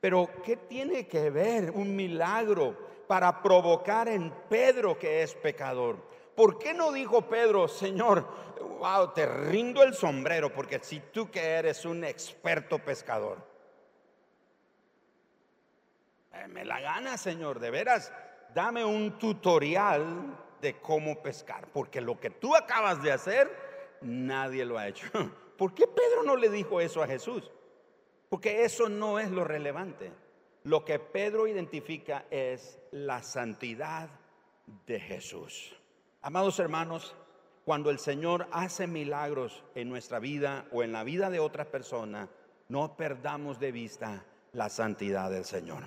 Pero 0.00 0.28
¿qué 0.44 0.56
tiene 0.56 1.06
que 1.06 1.30
ver 1.30 1.70
un 1.70 1.96
milagro 1.96 2.76
para 3.08 3.42
provocar 3.42 4.08
en 4.08 4.30
Pedro 4.48 4.98
que 4.98 5.22
es 5.22 5.34
pecador? 5.34 5.96
¿Por 6.34 6.58
qué 6.58 6.74
no 6.74 6.92
dijo 6.92 7.22
Pedro, 7.22 7.66
Señor, 7.66 8.26
wow, 8.78 9.12
te 9.14 9.24
rindo 9.24 9.82
el 9.82 9.94
sombrero 9.94 10.52
porque 10.52 10.80
si 10.82 11.00
tú 11.00 11.30
que 11.30 11.40
eres 11.40 11.86
un 11.86 12.04
experto 12.04 12.78
pescador, 12.78 13.38
eh, 16.34 16.46
me 16.48 16.64
la 16.64 16.78
gana, 16.80 17.16
Señor, 17.16 17.58
de 17.58 17.70
veras, 17.70 18.12
dame 18.56 18.82
un 18.82 19.18
tutorial 19.18 20.34
de 20.62 20.80
cómo 20.80 21.20
pescar, 21.20 21.68
porque 21.74 22.00
lo 22.00 22.18
que 22.18 22.30
tú 22.30 22.56
acabas 22.56 23.02
de 23.02 23.12
hacer, 23.12 23.54
nadie 24.00 24.64
lo 24.64 24.78
ha 24.78 24.88
hecho. 24.88 25.06
¿Por 25.58 25.74
qué 25.74 25.86
Pedro 25.86 26.22
no 26.24 26.36
le 26.36 26.48
dijo 26.48 26.80
eso 26.80 27.02
a 27.02 27.06
Jesús? 27.06 27.50
Porque 28.30 28.64
eso 28.64 28.88
no 28.88 29.18
es 29.18 29.30
lo 29.30 29.44
relevante. 29.44 30.10
Lo 30.64 30.86
que 30.86 30.98
Pedro 30.98 31.46
identifica 31.46 32.24
es 32.30 32.78
la 32.92 33.22
santidad 33.22 34.08
de 34.86 35.00
Jesús. 35.00 35.76
Amados 36.22 36.58
hermanos, 36.58 37.14
cuando 37.66 37.90
el 37.90 37.98
Señor 37.98 38.48
hace 38.52 38.86
milagros 38.86 39.64
en 39.74 39.90
nuestra 39.90 40.18
vida 40.18 40.64
o 40.72 40.82
en 40.82 40.92
la 40.92 41.04
vida 41.04 41.28
de 41.28 41.40
otras 41.40 41.66
personas, 41.66 42.30
no 42.70 42.96
perdamos 42.96 43.60
de 43.60 43.70
vista 43.70 44.24
la 44.54 44.70
santidad 44.70 45.30
del 45.30 45.44
Señor. 45.44 45.82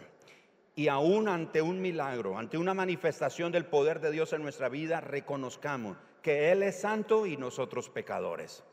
Y 0.79 0.87
aún 0.87 1.27
ante 1.27 1.61
un 1.61 1.81
milagro, 1.81 2.37
ante 2.37 2.57
una 2.57 2.73
manifestación 2.73 3.51
del 3.51 3.65
poder 3.65 3.99
de 3.99 4.11
Dios 4.11 4.31
en 4.31 4.41
nuestra 4.41 4.69
vida, 4.69 5.01
reconozcamos 5.01 5.97
que 6.21 6.53
Él 6.53 6.63
es 6.63 6.79
santo 6.79 7.25
y 7.25 7.35
nosotros 7.35 7.89
pecadores. 7.89 8.63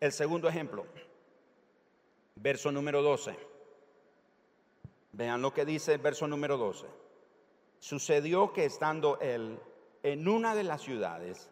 El 0.00 0.10
segundo 0.10 0.48
ejemplo, 0.48 0.86
verso 2.36 2.72
número 2.72 3.02
12. 3.02 3.36
Vean 5.12 5.42
lo 5.42 5.52
que 5.52 5.66
dice 5.66 5.92
el 5.92 6.00
verso 6.00 6.26
número 6.26 6.56
12. 6.56 6.86
Sucedió 7.78 8.54
que 8.54 8.64
estando 8.64 9.20
él 9.20 9.60
en 10.02 10.26
una 10.26 10.54
de 10.54 10.64
las 10.64 10.80
ciudades, 10.80 11.50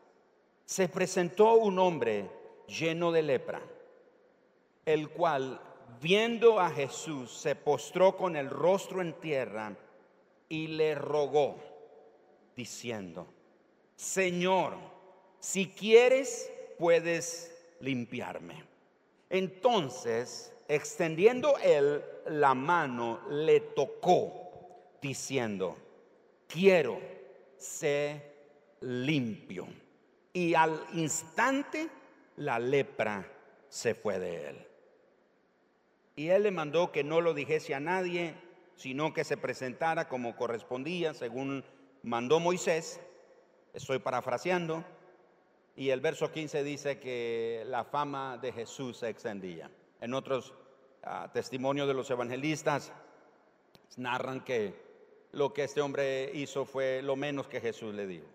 se 0.64 0.88
presentó 0.88 1.52
un 1.56 1.78
hombre 1.78 2.30
lleno 2.66 3.12
de 3.12 3.24
lepra, 3.24 3.60
el 4.86 5.10
cual, 5.10 5.60
viendo 6.00 6.60
a 6.60 6.70
Jesús, 6.70 7.32
se 7.32 7.54
postró 7.54 8.16
con 8.16 8.36
el 8.36 8.48
rostro 8.48 9.00
en 9.00 9.14
tierra 9.14 9.76
y 10.48 10.68
le 10.68 10.94
rogó, 10.94 11.56
diciendo, 12.56 13.26
Señor, 13.96 14.74
si 15.40 15.68
quieres, 15.68 16.50
puedes 16.78 17.54
limpiarme. 17.80 18.64
Entonces, 19.30 20.52
extendiendo 20.68 21.56
él 21.58 22.04
la 22.26 22.54
mano, 22.54 23.20
le 23.30 23.60
tocó, 23.60 24.50
diciendo, 25.00 25.76
quiero 26.46 27.00
ser 27.56 28.32
limpio. 28.80 29.66
Y 30.32 30.54
al 30.54 30.84
instante 30.94 31.88
la 32.36 32.58
lepra 32.58 33.26
se 33.68 33.94
fue 33.94 34.18
de 34.18 34.48
él. 34.50 34.66
Y 36.14 36.28
él 36.28 36.42
le 36.42 36.50
mandó 36.50 36.92
que 36.92 37.04
no 37.04 37.20
lo 37.20 37.34
dijese 37.34 37.74
a 37.74 37.80
nadie, 37.80 38.34
sino 38.76 39.14
que 39.14 39.24
se 39.24 39.36
presentara 39.36 40.08
como 40.08 40.36
correspondía, 40.36 41.14
según 41.14 41.64
mandó 42.02 42.40
Moisés. 42.40 43.00
Estoy 43.72 43.98
parafraseando. 43.98 44.84
Y 45.74 45.88
el 45.88 46.00
verso 46.00 46.30
15 46.30 46.64
dice 46.64 46.98
que 46.98 47.64
la 47.66 47.84
fama 47.84 48.36
de 48.36 48.52
Jesús 48.52 48.98
se 48.98 49.08
extendía. 49.08 49.70
En 50.00 50.12
otros 50.12 50.52
ah, 51.02 51.30
testimonios 51.32 51.88
de 51.88 51.94
los 51.94 52.10
evangelistas 52.10 52.92
narran 53.96 54.44
que 54.44 54.74
lo 55.32 55.54
que 55.54 55.64
este 55.64 55.80
hombre 55.80 56.30
hizo 56.34 56.66
fue 56.66 57.00
lo 57.02 57.16
menos 57.16 57.48
que 57.48 57.60
Jesús 57.60 57.94
le 57.94 58.06
dijo. 58.06 58.26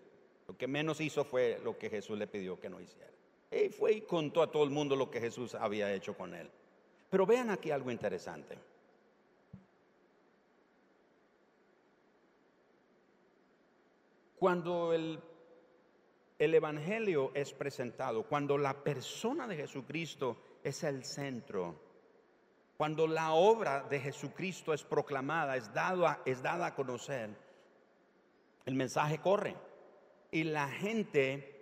Lo 0.48 0.56
que 0.56 0.66
menos 0.66 1.00
hizo 1.00 1.24
fue 1.24 1.60
lo 1.62 1.78
que 1.78 1.90
Jesús 1.90 2.18
le 2.18 2.26
pidió 2.26 2.58
que 2.58 2.68
no 2.68 2.80
hiciera. 2.80 3.12
Y 3.52 3.68
fue 3.68 3.92
y 3.92 4.00
contó 4.00 4.42
a 4.42 4.50
todo 4.50 4.64
el 4.64 4.70
mundo 4.70 4.96
lo 4.96 5.10
que 5.10 5.20
Jesús 5.20 5.54
había 5.54 5.92
hecho 5.92 6.16
con 6.16 6.34
él. 6.34 6.50
Pero 7.10 7.26
vean 7.26 7.50
aquí 7.50 7.70
algo 7.70 7.90
interesante. 7.90 8.58
Cuando 14.38 14.92
el 14.92 15.20
el 16.38 16.54
Evangelio 16.54 17.32
es 17.34 17.52
presentado, 17.52 18.22
cuando 18.22 18.56
la 18.56 18.84
persona 18.84 19.46
de 19.48 19.56
Jesucristo 19.56 20.36
es 20.62 20.84
el 20.84 21.04
centro, 21.04 21.74
cuando 22.76 23.08
la 23.08 23.32
obra 23.32 23.82
de 23.82 23.98
Jesucristo 23.98 24.72
es 24.72 24.84
proclamada, 24.84 25.56
es, 25.56 25.68
es 26.24 26.42
dada 26.42 26.66
a 26.66 26.74
conocer, 26.76 27.30
el 28.66 28.74
mensaje 28.74 29.18
corre 29.18 29.56
y 30.30 30.44
la 30.44 30.68
gente 30.68 31.57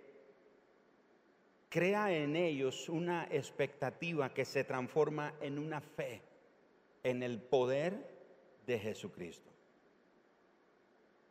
crea 1.69 2.11
en 2.13 2.35
ellos 2.35 2.89
una 2.89 3.27
expectativa 3.29 4.33
que 4.33 4.45
se 4.45 4.63
transforma 4.63 5.33
en 5.41 5.59
una 5.59 5.81
fe 5.81 6.21
en 7.03 7.23
el 7.23 7.41
poder 7.41 8.15
de 8.65 8.79
Jesucristo. 8.79 9.51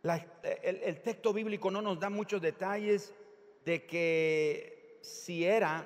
el, 0.02 0.76
el, 0.82 1.00
texto 1.00 1.32
bíblico 1.32 1.70
no 1.70 1.82
nos 1.82 1.98
da 1.98 2.10
muchos 2.10 2.40
detalles 2.40 3.14
de 3.64 3.84
que 3.84 4.98
si 5.02 5.44
era 5.44 5.84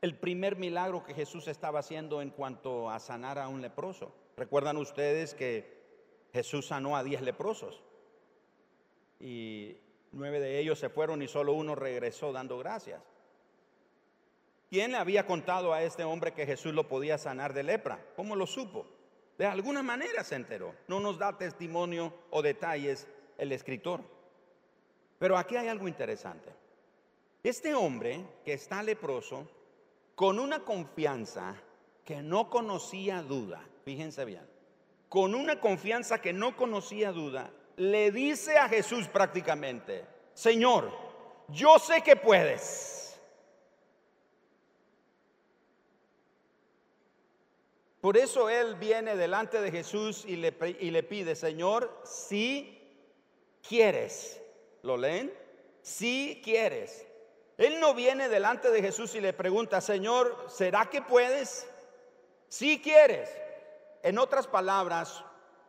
el 0.00 0.16
primer 0.16 0.56
milagro 0.56 1.04
que 1.04 1.14
Jesús 1.14 1.48
estaba 1.48 1.80
haciendo 1.80 2.22
en 2.22 2.30
cuanto 2.30 2.90
a 2.90 2.98
sanar 2.98 3.38
a 3.38 3.48
un 3.48 3.62
leproso. 3.62 4.12
Recuerdan 4.36 4.76
ustedes 4.76 5.34
que 5.34 5.76
Jesús 6.32 6.66
sanó 6.66 6.96
a 6.96 7.04
diez 7.04 7.22
leprosos 7.22 7.82
y 9.20 9.76
nueve 10.12 10.40
de 10.40 10.58
ellos 10.58 10.78
se 10.78 10.88
fueron 10.88 11.22
y 11.22 11.28
solo 11.28 11.52
uno 11.52 11.74
regresó 11.74 12.32
dando 12.32 12.58
gracias. 12.58 13.00
¿Quién 14.68 14.92
le 14.92 14.98
había 14.98 15.26
contado 15.26 15.72
a 15.72 15.82
este 15.82 16.04
hombre 16.04 16.32
que 16.32 16.46
Jesús 16.46 16.74
lo 16.74 16.88
podía 16.88 17.18
sanar 17.18 17.52
de 17.52 17.62
lepra? 17.62 18.04
¿Cómo 18.16 18.34
lo 18.34 18.46
supo? 18.46 18.86
De 19.38 19.46
alguna 19.46 19.82
manera 19.82 20.24
se 20.24 20.34
enteró. 20.34 20.74
No 20.88 20.98
nos 20.98 21.18
da 21.18 21.38
testimonio 21.38 22.12
o 22.30 22.42
detalles 22.42 23.06
el 23.38 23.52
escritor. 23.52 24.00
Pero 25.18 25.36
aquí 25.36 25.56
hay 25.56 25.68
algo 25.68 25.86
interesante. 25.88 26.52
Este 27.42 27.74
hombre 27.74 28.24
que 28.44 28.54
está 28.54 28.82
leproso, 28.82 29.48
con 30.14 30.38
una 30.38 30.64
confianza 30.64 31.54
que 32.04 32.22
no 32.22 32.50
conocía 32.50 33.22
duda, 33.22 33.62
fíjense 33.84 34.24
bien, 34.24 34.46
con 35.08 35.34
una 35.34 35.60
confianza 35.60 36.20
que 36.20 36.32
no 36.32 36.56
conocía 36.56 37.12
duda, 37.12 37.50
le 37.76 38.10
dice 38.10 38.56
a 38.56 38.68
Jesús 38.68 39.08
prácticamente, 39.08 40.04
Señor, 40.34 40.90
yo 41.48 41.78
sé 41.78 42.02
que 42.02 42.16
puedes 42.16 42.96
Por 48.06 48.16
eso 48.16 48.48
él 48.48 48.76
viene 48.76 49.16
delante 49.16 49.60
de 49.60 49.72
Jesús 49.72 50.24
y 50.24 50.36
le, 50.36 50.52
pide, 50.52 51.34
Señor, 51.34 52.02
si 52.04 52.80
quieres, 53.68 54.40
¿lo 54.82 54.96
leen? 54.96 55.34
Si 55.82 56.40
quieres. 56.44 57.04
Él 57.58 57.80
no 57.80 57.94
viene 57.94 58.28
delante 58.28 58.70
de 58.70 58.80
Jesús 58.80 59.16
y 59.16 59.20
le 59.20 59.32
pregunta, 59.32 59.80
Señor, 59.80 60.46
¿será 60.46 60.88
que 60.88 61.02
puedes? 61.02 61.68
Si 62.48 62.80
quieres. 62.80 63.28
En 64.04 64.18
otras 64.18 64.46
palabras, 64.46 65.24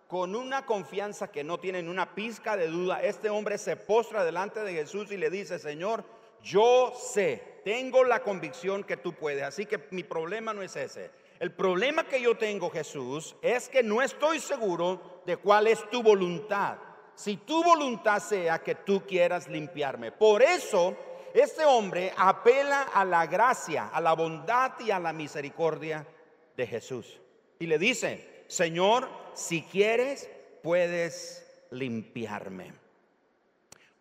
con 0.08 0.36
una 0.36 0.65
confianza 0.65 1.32
que 1.32 1.43
no 1.43 1.60
tienen 1.60 1.89
una 1.89 2.15
pizca 2.15 2.56
de 2.56 2.67
duda, 2.67 3.02
este 3.02 3.30
hombre 3.30 3.58
se 3.58 3.76
postra 3.76 4.24
delante 4.24 4.62
de 4.62 4.74
Jesús 4.74 5.12
y 5.12 5.17
le 5.17 5.30
dice, 5.30 5.60
Señor, 5.60 6.04
yo 6.41 6.93
sé, 6.96 7.62
tengo 7.65 8.04
la 8.04 8.24
convicción 8.24 8.84
que 8.84 8.98
tú 8.98 9.13
puedes, 9.13 9.43
así 9.43 9.65
que 9.65 9.88
mi 9.91 10.04
problema 10.04 10.54
no 10.54 10.62
es 10.62 10.76
ese. 10.76 11.12
El 11.39 11.52
problema 11.52 12.06
que 12.06 12.22
yo 12.22 12.38
tengo, 12.38 12.70
Jesús, 12.70 13.36
es 13.41 13.70
que 13.70 13.84
no 13.84 14.02
estoy 14.02 14.39
seguro 14.39 15.22
de 15.26 15.38
cuál 15.38 15.67
es 15.67 15.88
tu 15.89 16.02
voluntad. 16.02 16.78
Si 17.13 17.38
tu 17.38 17.63
voluntad 17.63 18.20
sea 18.20 18.60
que 18.60 18.76
tú 18.76 19.04
quieras 19.06 19.48
limpiarme. 19.48 20.12
Por 20.12 20.41
eso, 20.41 20.96
este 21.34 21.65
hombre 21.65 22.13
apela 22.17 22.84
a 22.93 23.04
la 23.04 23.26
gracia, 23.28 23.88
a 23.88 24.02
la 24.02 24.13
bondad 24.13 24.74
y 24.80 24.91
a 24.91 25.00
la 25.00 25.13
misericordia 25.13 26.08
de 26.56 26.65
Jesús. 26.65 27.20
Y 27.60 27.67
le 27.67 27.78
dice, 27.78 28.46
Señor, 28.48 29.08
si 29.38 29.62
quieres, 29.62 30.28
puedes 30.63 31.45
limpiarme. 31.69 32.73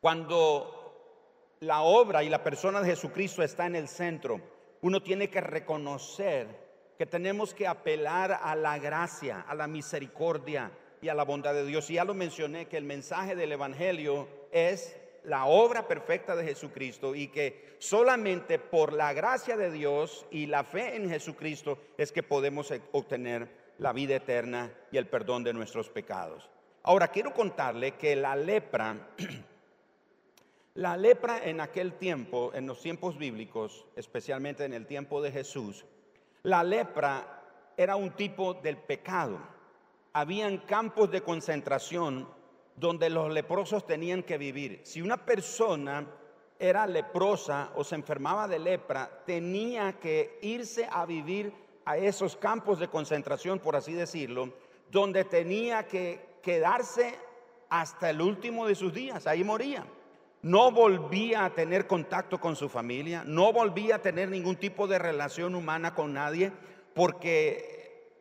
Cuando 0.01 1.57
la 1.61 1.83
obra 1.83 2.25
y 2.25 2.31
la 2.31 2.43
persona 2.43 2.81
de 2.81 2.89
Jesucristo 2.89 3.43
está 3.43 3.67
en 3.67 3.77
el 3.77 3.87
centro, 3.87 4.41
uno 4.81 5.03
tiene 5.03 5.29
que 5.29 5.43
reconocer 5.43 6.49
que 6.97 7.05
tenemos 7.05 7.53
que 7.53 7.67
apelar 7.67 8.41
a 8.43 8.57
la 8.57 8.79
gracia, 8.79 9.43
a 9.47 9.55
la 9.55 9.67
misericordia 9.67 10.71
y 11.03 11.09
a 11.09 11.15
la 11.15 11.25
bondad 11.25 11.53
de 11.53 11.67
Dios. 11.67 11.91
Y 11.91 11.95
ya 11.95 12.05
lo 12.05 12.15
mencioné 12.15 12.67
que 12.67 12.79
el 12.79 12.85
mensaje 12.85 13.37
del 13.37 13.53
Evangelio 13.53 14.29
es 14.53 14.97
la 15.25 15.45
obra 15.45 15.87
perfecta 15.87 16.35
de 16.35 16.45
Jesucristo 16.45 17.15
y 17.15 17.29
que 17.29 17.77
solamente 17.79 18.59
por 18.59 18.95
la 18.95 19.13
gracia 19.13 19.59
de 19.59 19.71
Dios 19.71 20.25
y 20.31 20.47
la 20.47 20.65
fe 20.65 20.97
en 20.97 21.11
Jesucristo 21.11 21.79
es 21.99 22.11
que 22.11 22.23
podemos 22.23 22.73
obtener 22.93 23.66
la 23.79 23.93
vida 23.93 24.17
eterna 24.17 24.73
y 24.91 24.97
el 24.97 25.07
perdón 25.07 25.45
de 25.45 25.53
nuestros 25.53 25.89
pecados. 25.89 26.49
Ahora 26.83 27.09
quiero 27.09 27.35
contarle 27.35 27.97
que 27.97 28.17
la 28.17 28.37
lepra, 28.37 29.09
la 30.75 30.97
lepra 30.97 31.45
en 31.45 31.61
aquel 31.61 31.95
tiempo, 31.95 32.53
en 32.55 32.67
los 32.67 32.81
tiempos 32.81 33.19
bíblicos, 33.19 33.87
especialmente 33.97 34.65
en 34.65 34.73
el 34.73 34.87
tiempo 34.87 35.21
de 35.21 35.33
Jesús, 35.33 35.85
la 36.43 36.63
lepra 36.63 37.43
era 37.77 37.97
un 37.97 38.13
tipo 38.13 38.55
del 38.55 38.77
pecado. 38.77 39.39
Habían 40.13 40.59
campos 40.59 41.11
de 41.11 41.23
concentración 41.23 42.29
donde 42.77 43.11
los 43.11 43.33
leprosos 43.33 43.87
tenían 43.87 44.23
que 44.23 44.39
vivir. 44.39 44.81
Si 44.85 45.03
una 45.03 45.25
persona 45.25 46.07
era 46.59 46.87
leprosa 46.87 47.73
o 47.75 47.85
se 47.85 47.97
enfermaba 47.97 48.49
de 48.49 48.59
lepra, 48.59 49.11
tenía 49.27 49.95
que 49.99 50.39
irse 50.43 50.89
a 50.91 51.05
vivir 51.05 51.53
a 51.87 51.97
esos 51.97 52.37
campos 52.37 52.79
de 52.79 52.89
concentración, 52.89 53.59
por 53.59 53.75
así 53.77 53.95
decirlo, 53.95 54.53
donde 54.91 55.25
tenía 55.25 55.87
que 55.87 56.21
quedarse 56.43 57.15
hasta 57.71 58.11
el 58.11 58.21
último 58.21 58.67
de 58.67 58.75
sus 58.75 58.93
días. 58.93 59.27
Ahí 59.27 59.43
moría 59.43 59.87
no 60.47 60.71
volvía 60.71 61.45
a 61.45 61.51
tener 61.51 61.89
contacto 61.89 62.39
con 62.39 62.55
su 62.55 62.69
familia, 62.69 63.25
no 63.27 63.53
volvía 63.53 63.97
a 63.97 64.03
tener 64.03 64.29
ningún 64.29 64.55
tipo 64.55 64.87
de 64.87 64.97
relación 64.97 65.57
humana 65.57 65.93
con 65.93 66.13
nadie, 66.13 66.53
porque 66.95 68.13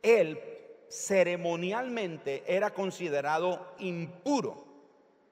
él 0.00 0.40
ceremonialmente 0.88 2.44
era 2.46 2.72
considerado 2.72 3.74
impuro 3.80 4.64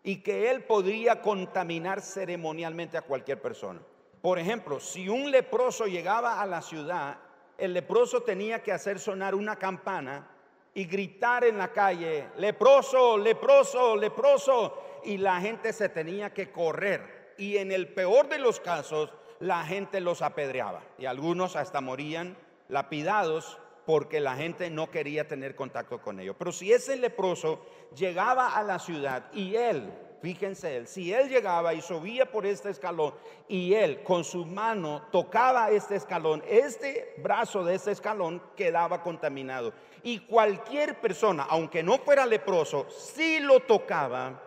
y 0.03 0.23
que 0.23 0.51
él 0.51 0.65
podría 0.65 1.21
contaminar 1.21 2.01
ceremonialmente 2.01 2.99
a 2.99 3.03
cualquier 3.03 3.41
persona. 3.41 3.81
Por 4.21 4.41
ejemplo, 4.41 4.81
si 4.81 5.09
un 5.09 5.31
leproso 5.31 5.87
llegaba 5.87 6.41
a 6.41 6.47
la 6.47 6.63
ciudad, 6.63 7.19
el 7.61 7.75
leproso 7.75 8.23
tenía 8.23 8.63
que 8.63 8.73
hacer 8.73 8.99
sonar 8.99 9.35
una 9.35 9.57
campana 9.57 10.27
y 10.75 10.85
gritar 10.85 11.45
en 11.45 11.59
la 11.59 11.69
calle, 11.69 12.29
leproso, 12.39 13.19
leproso, 13.19 13.97
leproso, 13.97 15.01
y 15.05 15.19
la 15.19 15.41
gente 15.41 15.73
se 15.73 15.89
tenía 15.89 16.33
que 16.33 16.51
correr. 16.51 17.35
Y 17.39 17.59
en 17.59 17.73
el 17.73 17.89
peor 17.89 18.29
de 18.29 18.39
los 18.39 18.61
casos, 18.61 19.13
la 19.41 19.65
gente 19.65 20.01
los 20.01 20.23
apedreaba 20.23 20.83
y 20.99 21.07
algunos 21.07 21.57
hasta 21.57 21.81
morían 21.81 22.37
lapidados 22.69 23.59
porque 23.87 24.21
la 24.21 24.37
gente 24.37 24.71
no 24.71 24.91
quería 24.91 25.27
tener 25.27 25.57
contacto 25.57 26.01
con 26.01 26.21
ellos. 26.21 26.37
Pero 26.39 26.53
si 26.53 26.73
ese 26.73 26.97
leproso 26.97 27.65
llegaba 27.97 28.57
a 28.57 28.63
la 28.63 28.79
ciudad 28.79 29.33
y 29.33 29.57
él 29.57 29.91
fíjense 30.21 30.77
él, 30.77 30.87
si 30.87 31.13
él 31.13 31.29
llegaba 31.29 31.75
y 31.75 31.81
subía 31.81 32.31
por 32.31 32.47
este 32.47 32.71
escalón 32.71 33.15
y 33.49 33.75
él 33.75 34.03
con 34.03 34.25
su 34.25 34.45
mano 34.45 35.03
tocaba 35.11 35.71
este 35.71 35.97
escalón, 35.97 36.43
este 36.47 37.15
brazo 37.19 37.65
de 37.65 37.75
este 37.75 37.93
escalón 37.93 38.43
quedaba 38.57 39.03
contaminado. 39.03 39.73
Y 40.03 40.21
cualquier 40.21 41.01
persona, 41.01 41.47
aunque 41.49 41.83
no 41.83 41.99
fuera 41.99 42.27
leproso, 42.27 42.87
si 42.91 43.41
lo 43.41 43.61
tocaba, 43.61 44.43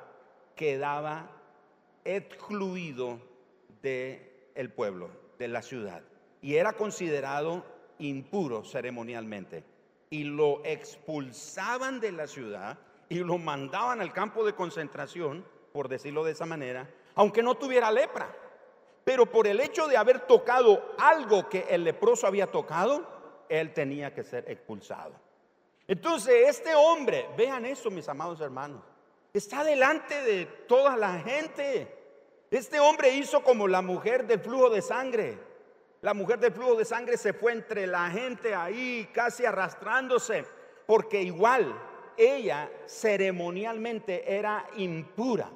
quedaba 0.56 1.30
excluido 2.04 3.20
del 3.82 4.30
el 4.56 4.72
pueblo, 4.72 5.10
de 5.40 5.48
la 5.48 5.62
ciudad. 5.62 6.04
Y 6.42 6.56
era 6.56 6.74
considerado 6.74 7.66
impuro 8.00 8.64
ceremonialmente. 8.64 9.64
Y 10.10 10.26
lo 10.26 10.64
expulsaban 10.64 12.00
de 12.00 12.12
la 12.12 12.28
ciudad 12.28 12.78
y 13.10 13.20
lo 13.20 13.38
mandaban 13.38 14.02
al 14.02 14.14
campo 14.14 14.46
de 14.46 14.54
concentración 14.54 15.46
por 15.74 15.90
decirlo 15.90 16.24
de 16.24 16.32
esa 16.32 16.46
manera, 16.46 16.88
aunque 17.16 17.44
no 17.44 17.56
tuviera 17.56 17.92
lepra. 17.92 18.34
Pero 19.04 19.26
por 19.26 19.48
el 19.48 19.60
hecho 19.60 19.88
de 19.88 19.98
haber 19.98 20.22
tocado 20.22 20.94
algo 20.98 21.50
que 21.50 21.66
el 21.70 21.84
leproso 21.84 22.26
había 22.26 22.48
tocado, 22.48 23.06
él 23.50 23.74
tenía 23.74 24.14
que 24.14 24.24
ser 24.24 24.50
expulsado. 24.50 25.12
Entonces, 25.88 26.48
este 26.48 26.74
hombre, 26.76 27.28
vean 27.36 27.66
eso, 27.66 27.92
mis 27.92 28.08
amados 28.08 28.40
hermanos, 28.40 28.82
está 29.34 29.64
delante 29.64 30.22
de 30.22 30.46
toda 30.68 30.96
la 30.96 31.20
gente. 31.20 31.88
Este 32.50 32.80
hombre 32.80 33.10
hizo 33.10 33.44
como 33.44 33.68
la 33.68 33.82
mujer 33.82 34.26
del 34.26 34.40
flujo 34.40 34.70
de 34.70 34.82
sangre. 34.82 35.38
La 36.02 36.14
mujer 36.14 36.40
del 36.40 36.54
flujo 36.54 36.76
de 36.76 36.86
sangre 36.86 37.18
se 37.18 37.34
fue 37.34 37.52
entre 37.52 37.88
la 37.88 38.10
gente 38.10 38.54
ahí, 38.56 39.10
casi 39.12 39.46
arrastrándose, 39.46 40.46
porque 40.86 41.22
igual 41.22 41.74
ella 42.18 42.70
ceremonialmente 42.86 44.34
era 44.34 44.66
impura. 44.78 45.50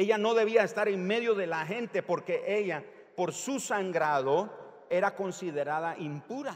Ella 0.00 0.16
no 0.16 0.32
debía 0.32 0.64
estar 0.64 0.88
en 0.88 1.06
medio 1.06 1.34
de 1.34 1.46
la 1.46 1.66
gente 1.66 2.02
porque 2.02 2.42
ella, 2.46 2.82
por 3.14 3.34
su 3.34 3.60
sangrado, 3.60 4.48
era 4.88 5.14
considerada 5.14 5.94
impura. 5.98 6.54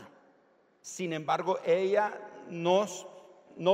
Sin 0.80 1.12
embargo, 1.12 1.59
ella 1.62 2.18
no, 2.48 2.87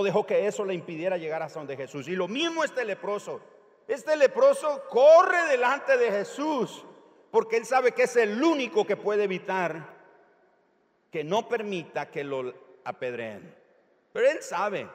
dejó 0.03 0.27
que 0.27 0.49
eso 0.49 0.65
le 0.65 0.75
impidiera 0.75 1.19
llegar 1.19 1.45
hasta 1.45 1.61
donde 1.61 1.77
Jesús. 1.77 2.09
Y 2.09 2.17
lo 2.17 2.27
mismo 2.27 2.65
este 2.65 2.85
leproso. 2.85 3.41
Este 3.87 4.17
leproso 4.17 4.83
corre 4.89 5.47
delante 5.47 5.97
de 5.97 6.11
Jesús 6.11 6.85
porque 7.31 7.59
él 7.59 7.65
sabe 7.65 7.93
que 7.93 8.03
es 8.03 8.17
el 8.17 8.43
único 8.43 8.85
que 8.85 8.97
puede 8.97 9.23
evitar 9.23 9.87
que 11.13 11.23
no 11.23 11.49
permita 11.49 12.11
que 12.11 12.25
lo 12.25 12.53
apedreen. 12.83 13.55
Pero 14.13 14.29
él 14.29 14.43
sabe 14.43 14.89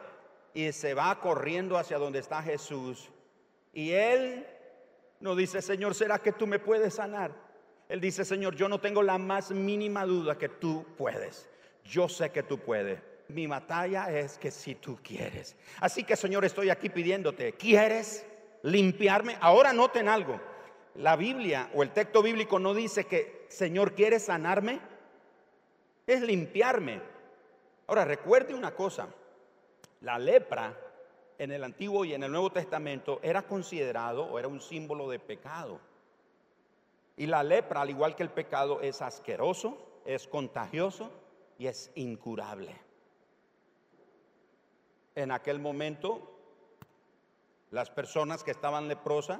y 0.53 0.73
se 0.73 0.93
va 0.93 1.17
corriendo 1.21 1.77
hacia 1.77 1.97
donde 1.97 2.19
está 2.19 2.43
Jesús. 2.43 3.09
Y 3.71 3.91
él 3.91 4.45
no 5.19 5.35
dice, 5.35 5.61
Señor, 5.61 5.95
¿será 5.95 6.19
que 6.19 6.31
tú 6.31 6.47
me 6.47 6.59
puedes 6.59 6.95
sanar? 6.95 7.31
Él 7.87 8.01
dice, 8.01 8.25
Señor, 8.25 8.55
yo 8.55 8.67
no 8.67 8.79
tengo 8.79 9.03
la 9.03 9.17
más 9.17 9.51
mínima 9.51 10.05
duda 10.05 10.37
que 10.37 10.49
tú 10.49 10.85
puedes. 10.97 11.49
Yo 11.83 12.09
sé 12.09 12.31
que 12.31 12.43
tú 12.43 12.59
puedes. 12.59 12.99
Mi 13.27 13.47
batalla 13.47 14.11
es 14.11 14.37
que 14.37 14.51
si 14.51 14.75
tú 14.75 14.99
quieres. 15.03 15.55
Así 15.79 16.03
que, 16.03 16.15
Señor, 16.15 16.45
estoy 16.45 16.69
aquí 16.69 16.89
pidiéndote, 16.89 17.53
¿quieres 17.53 18.25
limpiarme? 18.63 19.37
Ahora 19.39 19.73
noten 19.73 20.09
algo. 20.09 20.39
La 20.95 21.15
Biblia 21.15 21.69
o 21.73 21.83
el 21.83 21.91
texto 21.91 22.21
bíblico 22.21 22.59
no 22.59 22.73
dice 22.73 23.05
que, 23.05 23.45
Señor, 23.49 23.93
¿quieres 23.93 24.25
sanarme? 24.25 24.79
Es 26.07 26.21
limpiarme. 26.21 27.01
Ahora, 27.87 28.05
recuerde 28.05 28.53
una 28.53 28.71
cosa. 28.71 29.07
La 30.01 30.17
lepra 30.17 30.75
en 31.37 31.51
el 31.51 31.63
Antiguo 31.63 32.05
y 32.05 32.13
en 32.13 32.23
el 32.23 32.31
Nuevo 32.31 32.51
Testamento 32.51 33.19
era 33.21 33.43
considerado 33.43 34.25
o 34.25 34.39
era 34.39 34.47
un 34.47 34.61
símbolo 34.61 35.09
de 35.09 35.19
pecado. 35.19 35.79
Y 37.17 37.27
la 37.27 37.43
lepra, 37.43 37.81
al 37.81 37.89
igual 37.89 38.15
que 38.15 38.23
el 38.23 38.29
pecado, 38.29 38.81
es 38.81 39.01
asqueroso, 39.01 40.01
es 40.05 40.27
contagioso 40.27 41.11
y 41.57 41.67
es 41.67 41.91
incurable. 41.95 42.75
En 45.15 45.31
aquel 45.31 45.59
momento, 45.59 46.35
las 47.71 47.89
personas 47.89 48.43
que 48.43 48.51
estaban 48.51 48.87
leprosas, 48.87 49.39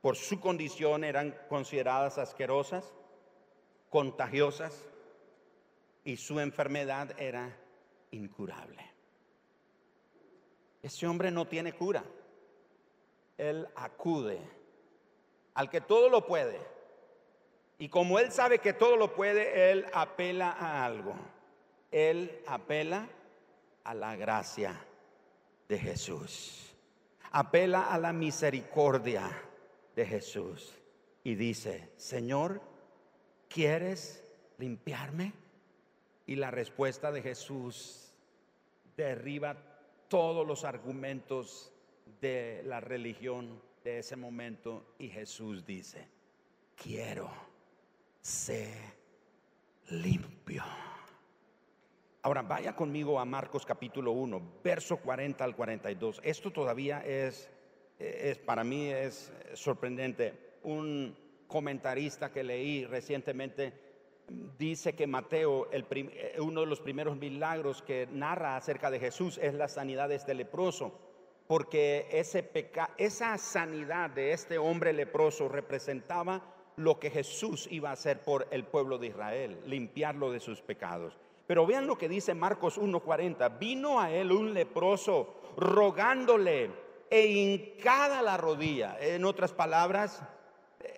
por 0.00 0.16
su 0.16 0.40
condición, 0.40 1.04
eran 1.04 1.36
consideradas 1.48 2.18
asquerosas, 2.18 2.92
contagiosas 3.90 4.86
y 6.04 6.16
su 6.16 6.40
enfermedad 6.40 7.14
era 7.20 7.56
incurable. 8.10 8.89
Ese 10.82 11.06
hombre 11.06 11.30
no 11.30 11.46
tiene 11.46 11.72
cura. 11.72 12.04
Él 13.36 13.66
acude 13.74 14.38
al 15.54 15.68
que 15.68 15.80
todo 15.80 16.08
lo 16.08 16.26
puede. 16.26 16.58
Y 17.78 17.88
como 17.88 18.18
él 18.18 18.30
sabe 18.30 18.58
que 18.58 18.72
todo 18.72 18.96
lo 18.96 19.14
puede, 19.14 19.70
él 19.70 19.86
apela 19.92 20.50
a 20.50 20.84
algo. 20.84 21.14
Él 21.90 22.42
apela 22.46 23.08
a 23.84 23.94
la 23.94 24.16
gracia 24.16 24.78
de 25.68 25.78
Jesús. 25.78 26.74
Apela 27.32 27.92
a 27.92 27.98
la 27.98 28.12
misericordia 28.12 29.30
de 29.96 30.06
Jesús. 30.06 30.74
Y 31.24 31.34
dice, 31.34 31.90
Señor, 31.96 32.60
¿quieres 33.48 34.24
limpiarme? 34.58 35.32
Y 36.26 36.36
la 36.36 36.50
respuesta 36.50 37.10
de 37.12 37.22
Jesús 37.22 38.12
derriba 38.96 39.56
todos 40.10 40.44
los 40.44 40.64
argumentos 40.64 41.72
de 42.20 42.62
la 42.66 42.80
religión 42.80 43.62
de 43.84 44.00
ese 44.00 44.16
momento 44.16 44.94
y 44.98 45.08
Jesús 45.08 45.64
dice, 45.64 46.08
quiero 46.74 47.30
ser 48.20 48.74
limpio. 49.88 50.64
Ahora 52.22 52.42
vaya 52.42 52.74
conmigo 52.74 53.20
a 53.20 53.24
Marcos 53.24 53.64
capítulo 53.64 54.10
1, 54.10 54.60
verso 54.64 54.96
40 54.96 55.44
al 55.44 55.54
42. 55.54 56.20
Esto 56.24 56.50
todavía 56.50 57.06
es, 57.06 57.48
es 58.00 58.36
para 58.38 58.64
mí 58.64 58.88
es 58.88 59.32
sorprendente. 59.54 60.58
Un 60.64 61.16
comentarista 61.46 62.32
que 62.32 62.42
leí 62.42 62.84
recientemente 62.84 63.89
dice 64.58 64.94
que 64.94 65.06
Mateo, 65.06 65.70
el 65.72 65.86
eh, 65.90 66.36
uno 66.40 66.60
de 66.60 66.66
los 66.66 66.80
primeros 66.80 67.16
milagros 67.16 67.82
que 67.82 68.08
narra 68.12 68.56
acerca 68.56 68.90
de 68.90 69.00
Jesús 69.00 69.38
es 69.38 69.54
la 69.54 69.68
sanidad 69.68 70.08
de 70.08 70.16
este 70.16 70.34
leproso, 70.34 70.92
porque 71.46 72.06
ese 72.12 72.48
esa 72.96 73.36
sanidad 73.38 74.10
de 74.10 74.32
este 74.32 74.58
hombre 74.58 74.92
leproso 74.92 75.48
representaba 75.48 76.42
lo 76.76 76.98
que 76.98 77.10
Jesús 77.10 77.68
iba 77.70 77.90
a 77.90 77.94
hacer 77.94 78.20
por 78.22 78.46
el 78.50 78.64
pueblo 78.64 78.98
de 78.98 79.08
Israel, 79.08 79.58
limpiarlo 79.66 80.30
de 80.30 80.40
sus 80.40 80.62
pecados. 80.62 81.18
Pero 81.46 81.66
vean 81.66 81.86
lo 81.86 81.98
que 81.98 82.08
dice 82.08 82.34
Marcos 82.34 82.78
1:40, 82.78 83.58
vino 83.58 84.00
a 84.00 84.12
él 84.12 84.30
un 84.30 84.54
leproso 84.54 85.34
rogándole 85.56 86.70
e 87.10 87.26
hincada 87.26 88.22
la 88.22 88.36
rodilla, 88.36 88.96
en 89.00 89.24
otras 89.24 89.52
palabras, 89.52 90.22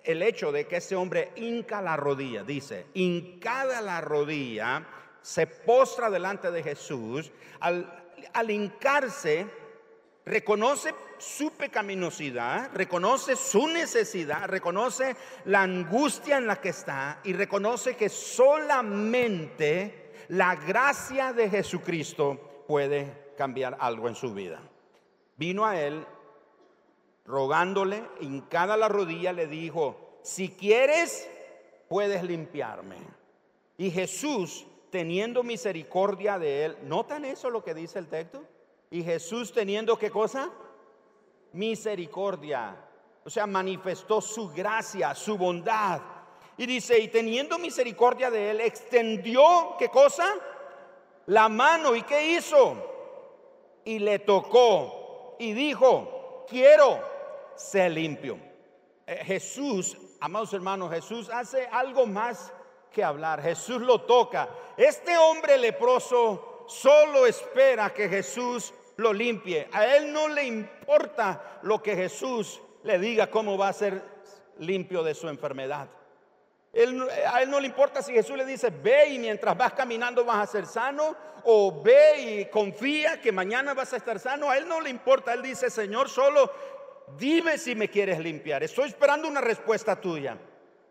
el 0.03 0.21
hecho 0.21 0.51
de 0.51 0.67
que 0.67 0.77
ese 0.77 0.95
hombre 0.95 1.31
hinca 1.35 1.81
la 1.81 1.95
rodilla, 1.97 2.43
dice, 2.43 2.87
hincada 2.93 3.81
la 3.81 4.01
rodilla, 4.01 4.85
se 5.21 5.47
postra 5.47 6.09
delante 6.09 6.51
de 6.51 6.61
Jesús, 6.63 7.31
al, 7.59 8.03
al 8.33 8.51
hincarse, 8.51 9.47
reconoce 10.25 10.93
su 11.17 11.51
pecaminosidad, 11.51 12.71
reconoce 12.73 13.35
su 13.35 13.67
necesidad, 13.67 14.47
reconoce 14.47 15.15
la 15.45 15.61
angustia 15.61 16.37
en 16.37 16.47
la 16.47 16.59
que 16.59 16.69
está 16.69 17.19
y 17.23 17.33
reconoce 17.33 17.95
que 17.95 18.09
solamente 18.09 20.03
la 20.29 20.55
gracia 20.55 21.33
de 21.33 21.49
Jesucristo 21.49 22.65
puede 22.67 23.33
cambiar 23.37 23.77
algo 23.79 24.07
en 24.07 24.15
su 24.15 24.33
vida. 24.33 24.61
Vino 25.37 25.65
a 25.65 25.79
él 25.79 26.05
rogándole, 27.25 28.03
hincada 28.19 28.77
la 28.77 28.87
rodilla, 28.87 29.33
le 29.33 29.47
dijo, 29.47 30.19
si 30.23 30.49
quieres, 30.49 31.29
puedes 31.87 32.23
limpiarme. 32.23 32.97
Y 33.77 33.91
Jesús, 33.91 34.65
teniendo 34.89 35.43
misericordia 35.43 36.37
de 36.37 36.65
él, 36.65 36.77
¿notan 36.83 37.25
eso 37.25 37.49
lo 37.49 37.63
que 37.63 37.73
dice 37.73 37.99
el 37.99 38.07
texto? 38.07 38.43
Y 38.89 39.03
Jesús 39.03 39.51
teniendo 39.51 39.97
qué 39.97 40.11
cosa? 40.11 40.49
Misericordia. 41.53 42.77
O 43.25 43.29
sea, 43.29 43.47
manifestó 43.47 44.21
su 44.21 44.49
gracia, 44.49 45.15
su 45.15 45.37
bondad. 45.37 46.01
Y 46.57 46.65
dice, 46.65 46.99
y 46.99 47.07
teniendo 47.07 47.57
misericordia 47.57 48.29
de 48.29 48.51
él, 48.51 48.61
extendió, 48.61 49.75
¿qué 49.79 49.89
cosa? 49.89 50.27
La 51.27 51.49
mano. 51.49 51.95
¿Y 51.95 52.03
qué 52.03 52.33
hizo? 52.33 52.75
Y 53.85 53.99
le 53.99 54.19
tocó 54.19 55.35
y 55.39 55.53
dijo, 55.53 56.45
quiero 56.47 57.12
ser 57.55 57.91
limpio. 57.91 58.37
Eh, 59.05 59.21
Jesús, 59.25 59.97
amados 60.19 60.53
hermanos, 60.53 60.91
Jesús 60.91 61.29
hace 61.29 61.67
algo 61.67 62.05
más 62.05 62.51
que 62.91 63.03
hablar. 63.03 63.41
Jesús 63.41 63.81
lo 63.81 64.01
toca. 64.01 64.49
Este 64.77 65.17
hombre 65.17 65.57
leproso 65.57 66.65
solo 66.67 67.25
espera 67.25 67.93
que 67.93 68.07
Jesús 68.07 68.73
lo 68.97 69.11
limpie. 69.11 69.67
A 69.71 69.85
él 69.95 70.13
no 70.13 70.27
le 70.27 70.45
importa 70.45 71.59
lo 71.63 71.81
que 71.81 71.95
Jesús 71.95 72.61
le 72.83 72.99
diga 72.99 73.29
cómo 73.29 73.57
va 73.57 73.69
a 73.69 73.73
ser 73.73 74.01
limpio 74.59 75.03
de 75.03 75.15
su 75.15 75.27
enfermedad. 75.27 75.87
a 76.73 77.41
él 77.41 77.49
no 77.49 77.59
le 77.59 77.67
importa 77.67 78.01
si 78.01 78.13
Jesús 78.13 78.37
le 78.37 78.45
dice, 78.45 78.69
ve 78.69 79.09
y 79.09 79.19
mientras 79.19 79.57
vas 79.57 79.73
caminando 79.73 80.25
vas 80.25 80.49
a 80.49 80.51
ser 80.51 80.65
sano, 80.65 81.15
o 81.45 81.81
ve 81.81 82.21
y 82.21 82.45
confía 82.45 83.19
que 83.21 83.31
mañana 83.31 83.73
vas 83.73 83.93
a 83.93 83.97
estar 83.97 84.19
sano. 84.19 84.49
A 84.49 84.57
él 84.57 84.67
no 84.67 84.79
le 84.79 84.89
importa, 84.89 85.33
él 85.33 85.41
dice, 85.41 85.69
Señor, 85.69 86.09
solo 86.09 86.51
dime 87.17 87.57
si 87.57 87.75
me 87.75 87.89
quieres 87.89 88.19
limpiar. 88.19 88.63
Estoy 88.63 88.89
esperando 88.89 89.27
una 89.27 89.41
respuesta 89.41 89.99
tuya. 89.99 90.37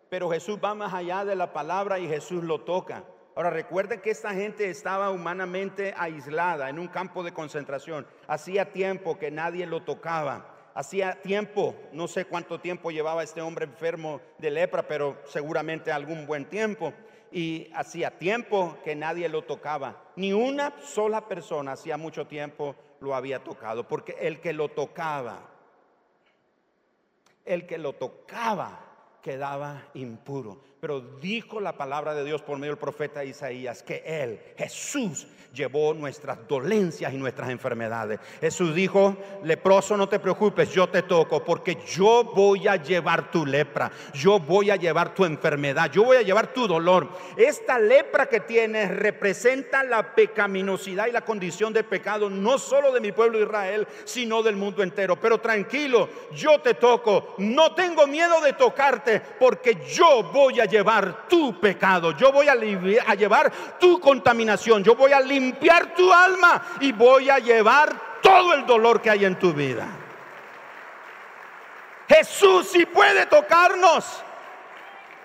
Pero 0.09 0.29
Jesús 0.29 0.59
va 0.63 0.75
más 0.75 0.93
allá 0.93 1.25
de 1.25 1.35
la 1.35 1.55
palabra 1.55 1.99
y 1.99 2.07
Jesús 2.07 2.45
lo 2.45 2.61
toca. 2.61 3.03
Ahora 3.35 3.49
recuerden 3.49 4.03
que 4.03 4.11
esta 4.11 4.35
gente 4.35 4.69
estaba 4.69 5.11
humanamente 5.11 5.95
aislada 5.97 6.69
en 6.69 6.79
un 6.79 6.89
campo 6.89 7.23
de 7.23 7.33
concentración. 7.33 8.07
Hacía 8.27 8.73
tiempo 8.73 9.19
que 9.19 9.31
nadie 9.31 9.67
lo 9.67 9.83
tocaba. 9.85 10.71
Hacía 10.75 11.21
tiempo, 11.23 11.75
no 11.93 12.09
sé 12.09 12.27
cuánto 12.27 12.61
tiempo 12.61 12.91
llevaba 12.91 13.23
este 13.23 13.41
hombre 13.41 13.65
enfermo 13.65 14.21
de 14.37 14.51
lepra, 14.51 14.87
pero 14.87 15.19
seguramente 15.25 15.91
algún 15.91 16.27
buen 16.27 16.45
tiempo. 16.45 16.93
Y 17.31 17.71
hacía 17.75 18.19
tiempo 18.19 18.77
que 18.85 18.95
nadie 18.95 19.31
lo 19.31 19.43
tocaba. 19.43 20.13
Ni 20.17 20.35
una 20.35 20.75
sola 20.83 21.27
persona 21.27 21.73
hacía 21.73 21.97
mucho 21.97 22.27
tiempo 22.27 22.77
lo 23.01 23.15
había 23.15 23.43
tocado, 23.43 23.89
porque 23.89 24.17
el 24.21 24.41
que 24.41 24.53
lo 24.53 24.69
tocaba, 24.69 25.52
el 27.45 27.67
que 27.67 27.79
lo 27.79 27.95
tocaba 27.95 28.81
quedaba 29.23 29.83
impuro. 29.95 30.72
Pero 30.83 31.01
dijo 31.01 31.61
la 31.61 31.77
palabra 31.77 32.13
de 32.13 32.25
Dios 32.25 32.43
por 32.43 32.59
medio 32.59 32.73
del 32.73 32.81
profeta 32.81 33.25
Isaías 33.25 33.85
que 33.85 34.03
Él, 34.05 34.41
Jesús, 34.59 35.29
llevó 35.55 35.95
nuestras 35.95 36.49
dolencias 36.49 37.13
y 37.13 37.19
nuestras 37.19 37.51
enfermedades. 37.51 38.19
Jesús 38.41 38.75
dijo, 38.75 39.17
leproso, 39.45 39.97
no 39.97 40.09
te 40.09 40.19
preocupes, 40.19 40.71
yo 40.71 40.89
te 40.89 41.03
toco, 41.03 41.45
porque 41.45 41.79
yo 41.87 42.25
voy 42.25 42.67
a 42.67 42.77
llevar 42.77 43.31
tu 43.31 43.47
lepra, 43.47 43.93
yo 44.15 44.41
voy 44.41 44.71
a 44.71 44.77
llevar 44.77 45.15
tu 45.15 45.25
enfermedad, 45.25 45.91
yo 45.93 46.05
voy 46.05 46.17
a 46.17 46.23
llevar 46.23 46.53
tu 46.53 46.67
dolor. 46.67 47.09
Esta 47.37 47.79
lepra 47.79 48.27
que 48.27 48.41
tienes 48.41 48.91
representa 48.91 49.85
la 49.85 50.15
pecaminosidad 50.15 51.07
y 51.07 51.13
la 51.13 51.25
condición 51.25 51.73
de 51.73 51.85
pecado, 51.85 52.29
no 52.31 52.59
solo 52.59 52.93
de 52.93 53.01
mi 53.01 53.13
pueblo 53.13 53.41
Israel, 53.41 53.87
sino 54.05 54.43
del 54.43 54.57
mundo 54.57 54.83
entero. 54.83 55.15
Pero 55.21 55.39
tranquilo, 55.39 56.09
yo 56.35 56.61
te 56.61 56.75
toco, 56.75 57.35
no 57.39 57.75
tengo 57.75 58.07
miedo 58.07 58.41
de 58.41 58.55
tocarte, 58.55 59.21
porque 59.39 59.79
yo 59.87 60.25
voy 60.33 60.61
a 60.61 60.65
llevar 60.73 61.29
tu 61.29 61.61
pecado, 61.61 62.17
yo 62.17 62.33
voy 62.33 62.49
a, 62.49 62.55
llevar 63.15 63.53
tu 63.79 64.01
contaminación, 64.01 64.83
yo 64.83 64.97
voy 64.97 65.13
a 65.13 65.21
limpiar 65.21 65.95
tu 65.95 66.13
alma 66.13 66.79
y 66.81 66.91
voy 66.91 67.31
a 67.31 67.39
llevar 67.39 68.21
todo 68.21 68.55
el 68.55 68.67
dolor 68.67 69.01
que 69.01 69.11
hay 69.11 69.25
en 69.25 69.39
tu 69.39 69.53
vida. 69.53 69.87
Jesús 72.09 72.69
sí 72.71 72.87
puede 72.87 73.27
tocarnos. 73.27 74.25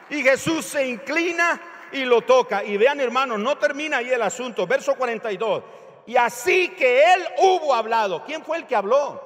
Y 0.09 0.23
Jesús 0.23 0.65
se 0.65 0.87
inclina 0.87 1.59
y 1.91 2.05
lo 2.05 2.21
toca. 2.21 2.63
Y 2.63 2.77
vean 2.77 3.01
hermanos, 3.01 3.39
no 3.39 3.57
termina 3.57 3.97
ahí 3.97 4.09
el 4.09 4.21
asunto. 4.21 4.65
Verso 4.65 4.95
42. 4.95 5.63
Y 6.05 6.15
así 6.15 6.69
que 6.69 7.13
él 7.13 7.27
hubo 7.39 7.73
hablado. 7.73 8.23
¿Quién 8.23 8.43
fue 8.43 8.57
el 8.57 8.65
que 8.65 8.75
habló? 8.75 9.21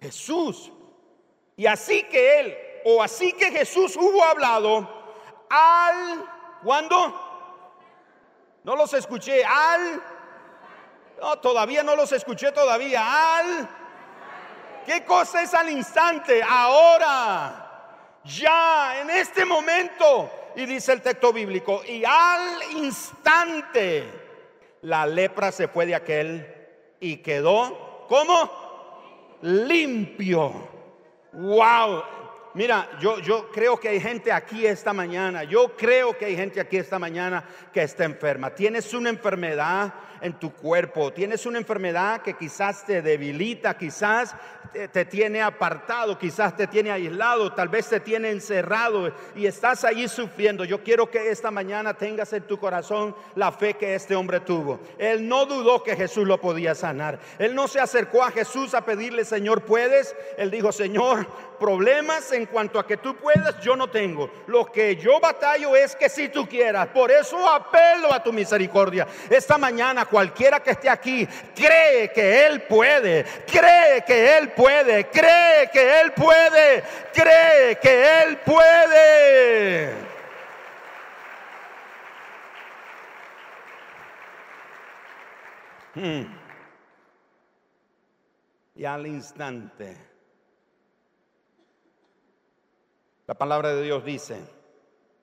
Jesús. 0.00 0.72
Y 1.56 1.66
así 1.66 2.04
que 2.04 2.40
él 2.40 2.56
o 2.84 3.02
así 3.02 3.32
que 3.32 3.50
Jesús 3.50 3.96
hubo 3.96 4.24
hablado 4.24 4.88
al, 5.48 6.24
¿cuándo? 6.62 7.28
No 8.62 8.76
los 8.76 8.92
escuché, 8.94 9.44
al, 9.44 10.02
no, 11.20 11.38
todavía 11.38 11.82
no 11.82 11.96
los 11.96 12.12
escuché 12.12 12.52
todavía, 12.52 13.38
al, 13.38 13.68
¿qué 14.86 15.04
cosa 15.04 15.42
es 15.42 15.54
al 15.54 15.70
instante? 15.70 16.42
Ahora, 16.42 18.18
ya, 18.24 19.00
en 19.00 19.10
este 19.10 19.44
momento, 19.44 20.30
y 20.56 20.66
dice 20.66 20.92
el 20.92 21.02
texto 21.02 21.32
bíblico, 21.32 21.82
y 21.86 22.04
al 22.04 22.62
instante 22.76 24.20
la 24.82 25.06
lepra 25.06 25.52
se 25.52 25.68
fue 25.68 25.86
de 25.86 25.94
aquel 25.94 26.60
y 27.00 27.18
quedó, 27.18 28.06
¿cómo? 28.08 29.38
Limpio. 29.42 30.68
Wow, 31.32 32.02
Mira, 32.54 32.88
yo, 33.00 33.20
yo 33.20 33.50
creo 33.50 33.78
que 33.78 33.88
hay 33.88 34.00
gente 34.00 34.32
aquí 34.32 34.66
esta 34.66 34.92
mañana, 34.92 35.44
yo 35.44 35.76
creo 35.76 36.16
que 36.18 36.24
hay 36.24 36.36
gente 36.36 36.60
aquí 36.60 36.76
esta 36.76 36.98
mañana 36.98 37.44
que 37.72 37.82
está 37.82 38.04
enferma. 38.04 38.50
Tienes 38.50 38.92
una 38.92 39.10
enfermedad 39.10 39.94
en 40.20 40.34
tu 40.34 40.52
cuerpo, 40.52 41.12
tienes 41.12 41.46
una 41.46 41.58
enfermedad 41.58 42.22
que 42.22 42.34
quizás 42.34 42.84
te 42.84 43.02
debilita, 43.02 43.76
quizás 43.76 44.34
te, 44.92 45.04
tiene 45.04 45.42
apartado, 45.42 46.18
quizás 46.18 46.56
te 46.56 46.66
tiene 46.66 46.90
aislado, 46.90 47.52
tal 47.52 47.68
vez 47.68 47.88
te 47.88 48.00
tiene 48.00 48.30
encerrado 48.30 49.12
y 49.34 49.46
estás 49.46 49.84
allí 49.84 50.08
sufriendo. 50.08 50.64
Yo 50.64 50.82
quiero 50.82 51.10
que 51.10 51.30
esta 51.30 51.50
mañana 51.50 51.94
tengas 51.94 52.32
en 52.32 52.42
tu 52.42 52.58
corazón 52.58 53.14
la 53.34 53.50
fe 53.52 53.74
que 53.74 53.94
este 53.94 54.14
hombre 54.14 54.40
tuvo. 54.40 54.80
Él 54.98 55.26
no 55.26 55.46
dudó 55.46 55.82
que 55.82 55.96
Jesús 55.96 56.26
lo 56.26 56.40
podía 56.40 56.74
sanar. 56.74 57.18
Él 57.38 57.54
no 57.54 57.66
se 57.68 57.80
acercó 57.80 58.22
a 58.22 58.30
Jesús 58.30 58.74
a 58.74 58.84
pedirle, 58.84 59.24
Señor, 59.24 59.62
¿puedes? 59.62 60.14
Él 60.36 60.50
dijo, 60.50 60.70
Señor, 60.72 61.26
problemas 61.58 62.32
en 62.32 62.39
cuanto 62.46 62.78
a 62.78 62.86
que 62.86 62.96
tú 62.96 63.16
puedas, 63.16 63.60
yo 63.60 63.76
no 63.76 63.88
tengo. 63.88 64.30
Lo 64.46 64.66
que 64.66 64.96
yo 64.96 65.20
batallo 65.20 65.74
es 65.76 65.94
que 65.96 66.08
si 66.08 66.28
tú 66.28 66.46
quieras. 66.46 66.88
Por 66.88 67.10
eso 67.10 67.48
apelo 67.48 68.12
a 68.12 68.22
tu 68.22 68.32
misericordia. 68.32 69.06
Esta 69.28 69.58
mañana 69.58 70.04
cualquiera 70.04 70.60
que 70.60 70.70
esté 70.70 70.88
aquí 70.88 71.26
cree 71.54 72.12
que 72.12 72.46
Él 72.46 72.62
puede, 72.62 73.24
cree 73.46 74.04
que 74.06 74.38
Él 74.38 74.50
puede, 74.50 75.06
cree 75.08 75.70
que 75.72 76.00
Él 76.00 76.12
puede, 76.12 76.82
cree 77.12 77.78
que 77.80 78.22
Él 78.22 78.38
puede. 78.38 79.94
Hmm. 85.94 86.40
Y 88.76 88.84
al 88.84 89.06
instante, 89.06 90.09
la 93.30 93.34
palabra 93.34 93.72
de 93.72 93.84
Dios 93.84 94.04
dice, 94.04 94.40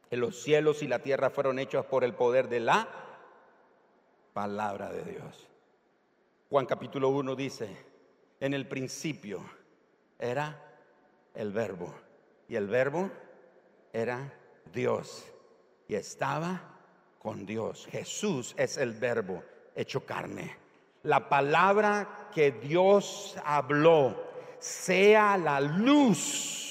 que 0.09 0.15
los 0.15 0.41
cielos 0.41 0.81
y 0.81 0.87
la 0.87 0.99
tierra 0.99 1.29
fueron 1.29 1.59
hechos 1.59 1.85
por 1.87 2.05
el 2.05 2.13
poder 2.13 2.47
de 2.47 2.61
la 2.61 2.87
palabra 4.31 4.89
de 4.93 5.03
Dios. 5.03 5.45
Juan 6.49 6.65
capítulo 6.65 7.09
1 7.09 7.35
dice, 7.35 7.67
en 8.39 8.53
el 8.53 8.65
principio 8.65 9.43
era 10.17 10.57
el 11.35 11.51
verbo 11.51 11.93
y 12.47 12.55
el 12.55 12.67
verbo 12.67 13.11
era 13.91 14.33
Dios 14.71 15.25
y 15.89 15.95
estaba 15.95 16.61
con 17.19 17.45
Dios. 17.45 17.89
Jesús 17.91 18.55
es 18.57 18.77
el 18.77 18.93
verbo 18.93 19.43
hecho 19.75 20.05
carne. 20.05 20.55
La 21.03 21.27
palabra 21.27 22.29
que 22.33 22.53
Dios 22.53 23.35
habló 23.43 24.15
sea 24.59 25.35
la 25.35 25.59
luz 25.59 26.66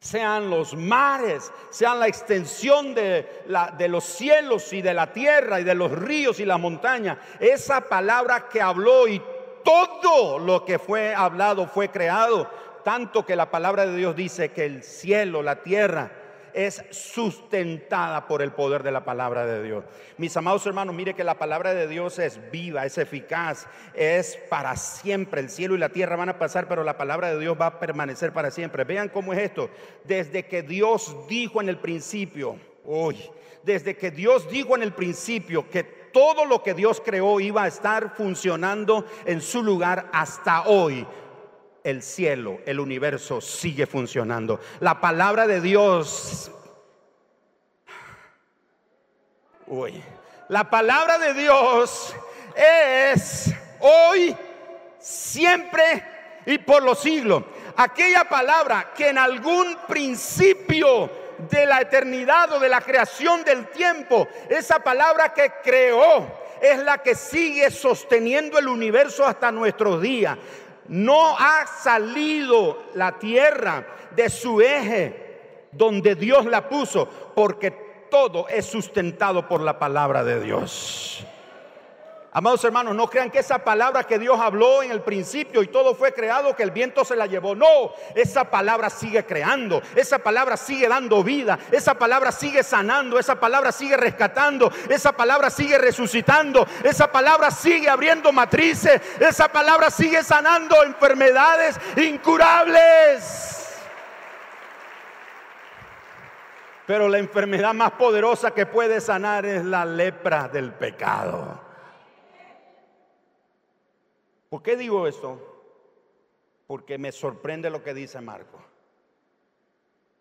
sean 0.00 0.48
los 0.48 0.74
mares, 0.74 1.52
sean 1.68 2.00
la 2.00 2.08
extensión 2.08 2.94
de, 2.94 3.44
de, 3.76 3.88
los 3.88 4.02
cielos 4.02 4.72
y 4.72 4.80
de 4.80 4.94
la 4.94 5.12
tierra 5.12 5.60
y 5.60 5.64
de 5.64 5.74
los 5.74 5.92
ríos 5.92 6.40
y 6.40 6.46
la 6.46 6.56
montaña. 6.56 7.18
Esa 7.38 7.82
palabra 7.82 8.48
que 8.48 8.62
habló 8.62 9.06
y 9.06 9.22
todo 9.62 10.38
lo 10.38 10.64
que 10.64 10.78
fue 10.78 11.14
hablado 11.14 11.66
fue 11.66 11.90
creado, 11.90 12.50
tanto 12.82 13.26
que 13.26 13.36
la 13.36 13.50
palabra 13.50 13.84
de 13.84 13.94
Dios 13.94 14.16
dice 14.16 14.52
que 14.52 14.64
el 14.64 14.82
cielo, 14.82 15.42
la 15.42 15.56
tierra, 15.56 16.10
es 16.54 16.84
sustentada 16.90 18.26
por 18.26 18.42
el 18.42 18.52
poder 18.52 18.82
de 18.82 18.92
la 18.92 19.04
palabra 19.04 19.46
de 19.46 19.62
Dios. 19.62 19.84
Mis 20.16 20.36
amados 20.36 20.66
hermanos, 20.66 20.94
mire 20.94 21.14
que 21.14 21.24
la 21.24 21.38
palabra 21.38 21.74
de 21.74 21.86
Dios 21.86 22.18
es 22.18 22.40
viva, 22.50 22.86
es 22.86 22.98
eficaz, 22.98 23.66
es 23.94 24.36
para 24.48 24.76
siempre. 24.76 25.40
El 25.40 25.50
cielo 25.50 25.74
y 25.74 25.78
la 25.78 25.88
tierra 25.90 26.16
van 26.16 26.28
a 26.28 26.38
pasar, 26.38 26.68
pero 26.68 26.84
la 26.84 26.96
palabra 26.96 27.30
de 27.32 27.38
Dios 27.38 27.56
va 27.60 27.66
a 27.66 27.80
permanecer 27.80 28.32
para 28.32 28.50
siempre. 28.50 28.84
Vean 28.84 29.08
cómo 29.08 29.32
es 29.32 29.40
esto. 29.40 29.70
Desde 30.04 30.46
que 30.46 30.62
Dios 30.62 31.16
dijo 31.28 31.60
en 31.60 31.68
el 31.68 31.78
principio, 31.78 32.56
hoy, 32.84 33.16
desde 33.62 33.96
que 33.96 34.10
Dios 34.10 34.48
dijo 34.50 34.74
en 34.74 34.82
el 34.82 34.92
principio 34.92 35.68
que 35.68 35.84
todo 35.84 36.44
lo 36.44 36.62
que 36.62 36.74
Dios 36.74 37.00
creó 37.04 37.40
iba 37.40 37.64
a 37.64 37.68
estar 37.68 38.14
funcionando 38.16 39.04
en 39.26 39.40
su 39.40 39.62
lugar 39.62 40.08
hasta 40.12 40.62
hoy. 40.62 41.06
El 41.84 42.02
cielo, 42.02 42.60
el 42.66 42.80
universo 42.80 43.40
sigue 43.40 43.86
funcionando. 43.86 44.60
La 44.80 45.00
palabra 45.00 45.46
de 45.46 45.60
Dios... 45.60 46.50
Uy, 49.66 50.02
la 50.48 50.68
palabra 50.68 51.16
de 51.18 51.32
Dios 51.32 52.12
es 52.56 53.54
hoy, 53.78 54.36
siempre 54.98 56.04
y 56.44 56.58
por 56.58 56.82
los 56.82 56.98
siglos. 57.00 57.44
Aquella 57.76 58.24
palabra 58.24 58.92
que 58.96 59.10
en 59.10 59.18
algún 59.18 59.76
principio 59.86 61.08
de 61.48 61.66
la 61.66 61.80
eternidad 61.80 62.52
o 62.52 62.58
de 62.58 62.68
la 62.68 62.80
creación 62.80 63.44
del 63.44 63.68
tiempo, 63.68 64.28
esa 64.48 64.80
palabra 64.80 65.32
que 65.32 65.52
creó 65.62 66.26
es 66.60 66.78
la 66.80 66.98
que 66.98 67.14
sigue 67.14 67.70
sosteniendo 67.70 68.58
el 68.58 68.68
universo 68.68 69.24
hasta 69.24 69.50
nuestros 69.50 70.02
días. 70.02 70.36
No 70.90 71.38
ha 71.38 71.68
salido 71.68 72.82
la 72.94 73.16
tierra 73.16 73.86
de 74.14 74.28
su 74.28 74.60
eje 74.60 75.68
donde 75.70 76.16
Dios 76.16 76.46
la 76.46 76.68
puso, 76.68 77.08
porque 77.34 77.70
todo 78.10 78.48
es 78.48 78.66
sustentado 78.66 79.46
por 79.46 79.60
la 79.60 79.78
palabra 79.78 80.24
de 80.24 80.40
Dios. 80.40 81.24
Amados 82.32 82.62
hermanos, 82.62 82.94
no 82.94 83.10
crean 83.10 83.28
que 83.28 83.40
esa 83.40 83.58
palabra 83.58 84.04
que 84.04 84.16
Dios 84.16 84.38
habló 84.38 84.84
en 84.84 84.92
el 84.92 85.00
principio 85.00 85.64
y 85.64 85.66
todo 85.66 85.96
fue 85.96 86.14
creado, 86.14 86.54
que 86.54 86.62
el 86.62 86.70
viento 86.70 87.04
se 87.04 87.16
la 87.16 87.26
llevó. 87.26 87.56
No, 87.56 87.92
esa 88.14 88.44
palabra 88.44 88.88
sigue 88.88 89.24
creando, 89.24 89.82
esa 89.96 90.20
palabra 90.20 90.56
sigue 90.56 90.86
dando 90.86 91.24
vida, 91.24 91.58
esa 91.72 91.94
palabra 91.94 92.30
sigue 92.30 92.62
sanando, 92.62 93.18
esa 93.18 93.40
palabra 93.40 93.72
sigue 93.72 93.96
rescatando, 93.96 94.70
esa 94.88 95.10
palabra 95.10 95.50
sigue 95.50 95.76
resucitando, 95.76 96.68
esa 96.84 97.10
palabra 97.10 97.50
sigue 97.50 97.88
abriendo 97.88 98.30
matrices, 98.30 99.00
esa 99.18 99.48
palabra 99.48 99.90
sigue 99.90 100.22
sanando 100.22 100.84
enfermedades 100.84 101.80
incurables. 101.96 103.66
Pero 106.86 107.08
la 107.08 107.18
enfermedad 107.18 107.74
más 107.74 107.90
poderosa 107.92 108.52
que 108.52 108.66
puede 108.66 109.00
sanar 109.00 109.46
es 109.46 109.64
la 109.64 109.84
lepra 109.84 110.46
del 110.46 110.72
pecado. 110.72 111.69
¿Por 114.50 114.64
qué 114.64 114.76
digo 114.76 115.06
esto? 115.06 115.38
Porque 116.66 116.98
me 116.98 117.12
sorprende 117.12 117.70
lo 117.70 117.84
que 117.84 117.94
dice 117.94 118.20
Marco. 118.20 118.58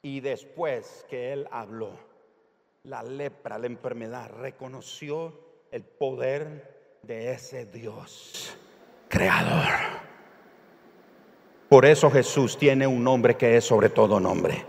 Y 0.04 0.20
después 0.20 1.04
que 1.10 1.34
él 1.34 1.48
habló, 1.52 1.98
la 2.84 3.02
lepra, 3.02 3.58
la 3.58 3.66
enfermedad, 3.66 4.30
reconoció 4.30 5.34
el 5.72 5.84
poder 5.84 7.00
de 7.02 7.32
ese 7.32 7.66
Dios 7.66 8.56
creador. 9.08 9.68
Por 11.68 11.86
eso 11.86 12.12
Jesús 12.12 12.56
tiene 12.58 12.86
un 12.86 13.04
nombre 13.04 13.36
que 13.36 13.58
es 13.58 13.66
sobre 13.66 13.90
todo 13.90 14.20
nombre, 14.20 14.64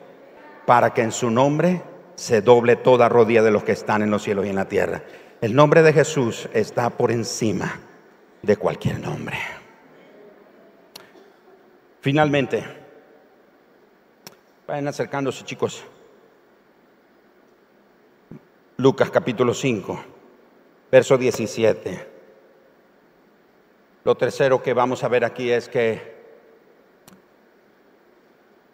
para 0.67 0.95
que 0.95 1.03
en 1.03 1.13
su 1.13 1.31
nombre 1.31 1.83
se 2.15 2.41
doble 2.41 2.77
toda 2.77 3.11
rodilla 3.11 3.43
de 3.43 3.51
los 3.51 3.63
que 3.63 3.73
están 3.73 4.01
en 4.01 4.11
los 4.11 4.23
cielos 4.23 4.47
y 4.47 4.49
en 4.49 4.57
la 4.57 4.69
tierra. 4.69 5.03
El 5.43 5.55
nombre 5.55 5.83
de 5.83 5.93
Jesús 5.93 6.49
está 6.55 6.89
por 6.91 7.11
encima 7.11 7.90
de 8.43 8.57
cualquier 8.57 8.99
nombre. 8.99 9.37
Finalmente, 12.01 12.65
vayan 14.67 14.89
acercándose 14.89 15.45
chicos. 15.45 15.85
Lucas 18.79 19.11
capítulo 19.11 19.53
5, 19.53 20.05
verso 20.91 21.19
17. 21.19 22.09
Lo 24.05 24.17
tercero 24.17 24.63
que 24.63 24.73
vamos 24.73 25.05
a 25.05 25.09
ver 25.09 25.25
aquí 25.27 25.51
es 25.51 25.69
que 25.69 26.19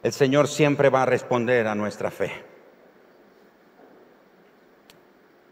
el 0.05 0.13
Señor 0.13 0.47
siempre 0.47 0.89
va 0.89 1.03
a 1.03 1.07
responder 1.07 1.67
a 1.67 1.75
nuestra 1.75 2.13
fe. 2.13 2.31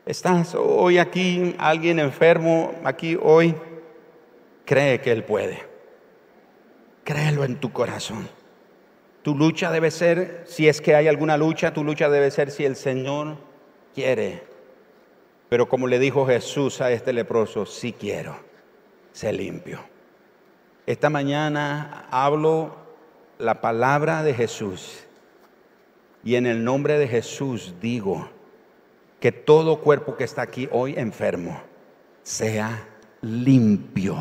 ¿Estás 0.07 0.55
hoy 0.55 0.98
aquí, 0.98 1.57
alguien 1.59 1.98
enfermo 1.98 2.74
aquí 2.85 3.18
hoy? 3.20 3.57
Cree 4.64 5.00
que 5.00 5.12
Él 5.12 5.24
puede. 5.24 5.62
Créelo 7.05 7.44
en 7.44 7.57
tu 7.57 7.72
corazón. 7.72 8.29
Tu 9.22 9.35
lucha 9.35 9.70
debe 9.70 9.90
ser, 9.90 10.44
si 10.46 10.68
es 10.68 10.81
que 10.81 10.94
hay 10.94 11.09
alguna 11.09 11.37
lucha, 11.37 11.72
tu 11.72 11.85
lucha 11.85 12.09
debe 12.09 12.31
ser 12.31 12.50
si 12.50 12.64
el 12.64 12.77
Señor 12.77 13.37
quiere. 13.94 14.42
Pero 15.48 15.68
como 15.68 15.87
le 15.87 15.98
dijo 15.98 16.27
Jesús 16.27 16.81
a 16.81 16.90
este 16.90 17.12
leproso, 17.12 17.64
si 17.64 17.92
quiero, 17.92 18.37
sé 19.12 19.33
limpio. 19.33 19.79
Esta 20.87 21.09
mañana 21.09 22.07
hablo 22.11 22.77
la 23.38 23.61
palabra 23.61 24.22
de 24.22 24.35
Jesús 24.35 25.05
y 26.22 26.37
en 26.37 26.46
el 26.46 26.64
nombre 26.64 26.98
de 26.98 27.09
Jesús 27.09 27.74
digo 27.81 28.29
que 29.20 29.33
todo 29.33 29.81
cuerpo 29.81 30.16
que 30.16 30.24
está 30.24 30.42
aquí 30.42 30.68
hoy 30.70 30.94
enfermo 30.98 31.61
sea 32.22 32.87
limpio 33.22 34.16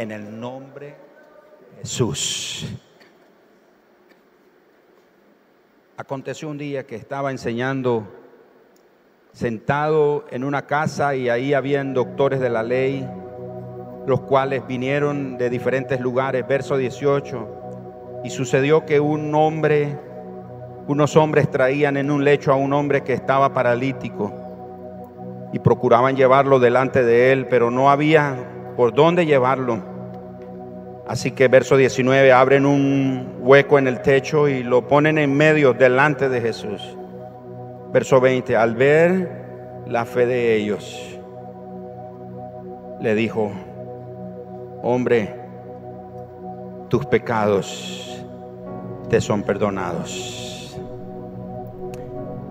en 0.00 0.12
el 0.12 0.40
nombre 0.40 0.86
de 0.86 1.82
Jesús. 1.82 2.66
Aconteció 5.98 6.48
un 6.48 6.56
día 6.56 6.86
que 6.86 6.96
estaba 6.96 7.30
enseñando 7.30 8.08
sentado 9.32 10.24
en 10.30 10.42
una 10.44 10.66
casa 10.66 11.14
y 11.14 11.28
ahí 11.28 11.52
habían 11.52 11.92
doctores 11.92 12.40
de 12.40 12.48
la 12.48 12.62
ley, 12.62 13.06
los 14.06 14.22
cuales 14.22 14.66
vinieron 14.66 15.36
de 15.36 15.50
diferentes 15.50 16.00
lugares, 16.00 16.48
verso 16.48 16.78
18, 16.78 18.22
y 18.24 18.30
sucedió 18.30 18.86
que 18.86 19.00
un 19.00 19.34
hombre, 19.34 19.98
unos 20.86 21.14
hombres 21.14 21.50
traían 21.50 21.98
en 21.98 22.10
un 22.10 22.24
lecho 22.24 22.54
a 22.54 22.56
un 22.56 22.72
hombre 22.72 23.02
que 23.02 23.12
estaba 23.12 23.52
paralítico 23.52 24.32
y 25.52 25.58
procuraban 25.58 26.16
llevarlo 26.16 26.58
delante 26.58 27.04
de 27.04 27.32
él, 27.32 27.48
pero 27.48 27.70
no 27.70 27.90
había 27.90 28.72
por 28.76 28.94
dónde 28.94 29.26
llevarlo. 29.26 29.89
Así 31.10 31.32
que 31.32 31.48
verso 31.48 31.76
19, 31.76 32.30
abren 32.30 32.64
un 32.64 33.38
hueco 33.40 33.80
en 33.80 33.88
el 33.88 34.00
techo 34.00 34.46
y 34.46 34.62
lo 34.62 34.86
ponen 34.86 35.18
en 35.18 35.36
medio 35.36 35.72
delante 35.72 36.28
de 36.28 36.40
Jesús. 36.40 36.96
Verso 37.92 38.20
20, 38.20 38.56
al 38.56 38.76
ver 38.76 39.82
la 39.88 40.04
fe 40.04 40.24
de 40.26 40.54
ellos, 40.54 41.18
le 43.00 43.16
dijo, 43.16 43.50
hombre, 44.84 45.34
tus 46.88 47.04
pecados 47.06 48.24
te 49.08 49.20
son 49.20 49.42
perdonados. 49.42 50.78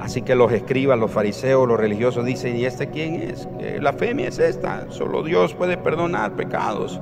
Así 0.02 0.22
que 0.22 0.36
los 0.36 0.52
escribas, 0.52 1.00
los 1.00 1.12
fariseos, 1.12 1.66
los 1.66 1.80
religiosos 1.80 2.26
dicen, 2.26 2.58
¿y 2.58 2.66
este 2.66 2.90
quién 2.90 3.22
es? 3.22 3.48
La 3.80 3.94
fe 3.94 4.14
es 4.28 4.38
esta, 4.38 4.92
solo 4.92 5.24
Dios 5.24 5.54
puede 5.54 5.78
perdonar 5.78 6.36
pecados. 6.36 7.00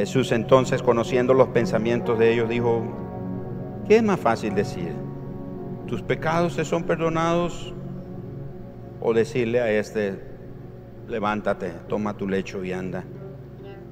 Jesús 0.00 0.32
entonces, 0.32 0.82
conociendo 0.82 1.34
los 1.34 1.48
pensamientos 1.48 2.18
de 2.18 2.32
ellos, 2.32 2.48
dijo, 2.48 2.82
¿qué 3.86 3.96
es 3.96 4.02
más 4.02 4.18
fácil 4.18 4.54
decir? 4.54 4.94
¿Tus 5.86 6.00
pecados 6.00 6.56
te 6.56 6.64
son 6.64 6.84
perdonados? 6.84 7.74
O 8.98 9.12
decirle 9.12 9.60
a 9.60 9.70
este, 9.70 10.18
levántate, 11.06 11.72
toma 11.86 12.16
tu 12.16 12.26
lecho 12.26 12.64
y 12.64 12.72
anda. 12.72 13.04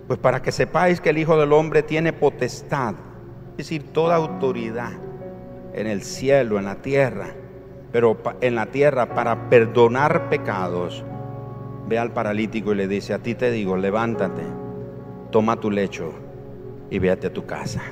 Pues 0.07 0.19
para 0.19 0.41
que 0.41 0.51
sepáis 0.51 0.99
que 1.03 1.11
el 1.11 1.19
Hijo 1.19 1.39
del 1.39 1.53
Hombre 1.53 1.83
tiene 1.83 2.15
potestad, 2.15 2.95
es 3.51 3.59
decir, 3.59 3.93
toda 3.93 4.17
autoridad 4.17 4.93
en 5.75 5.87
el 5.87 6.01
cielo, 6.01 6.59
en 6.59 6.65
la 6.65 6.77
tierra, 6.77 7.27
pero 7.93 8.17
en 8.41 8.55
la 8.55 8.65
tierra 8.67 9.15
para 9.15 9.51
perdonar 9.51 10.31
pecados, 10.31 11.05
ve 11.87 11.99
al 11.99 12.15
paralítico 12.15 12.73
y 12.73 12.77
le 12.77 12.89
dice, 12.89 13.13
a 13.13 13.19
ti 13.19 13.35
te 13.35 13.51
digo, 13.51 13.77
levántate 13.77 14.58
toma 15.31 15.57
tu 15.57 15.71
lecho 15.71 16.13
y 16.91 16.99
véate 16.99 17.29
a 17.29 17.33
tu 17.33 17.45
casa. 17.47 17.83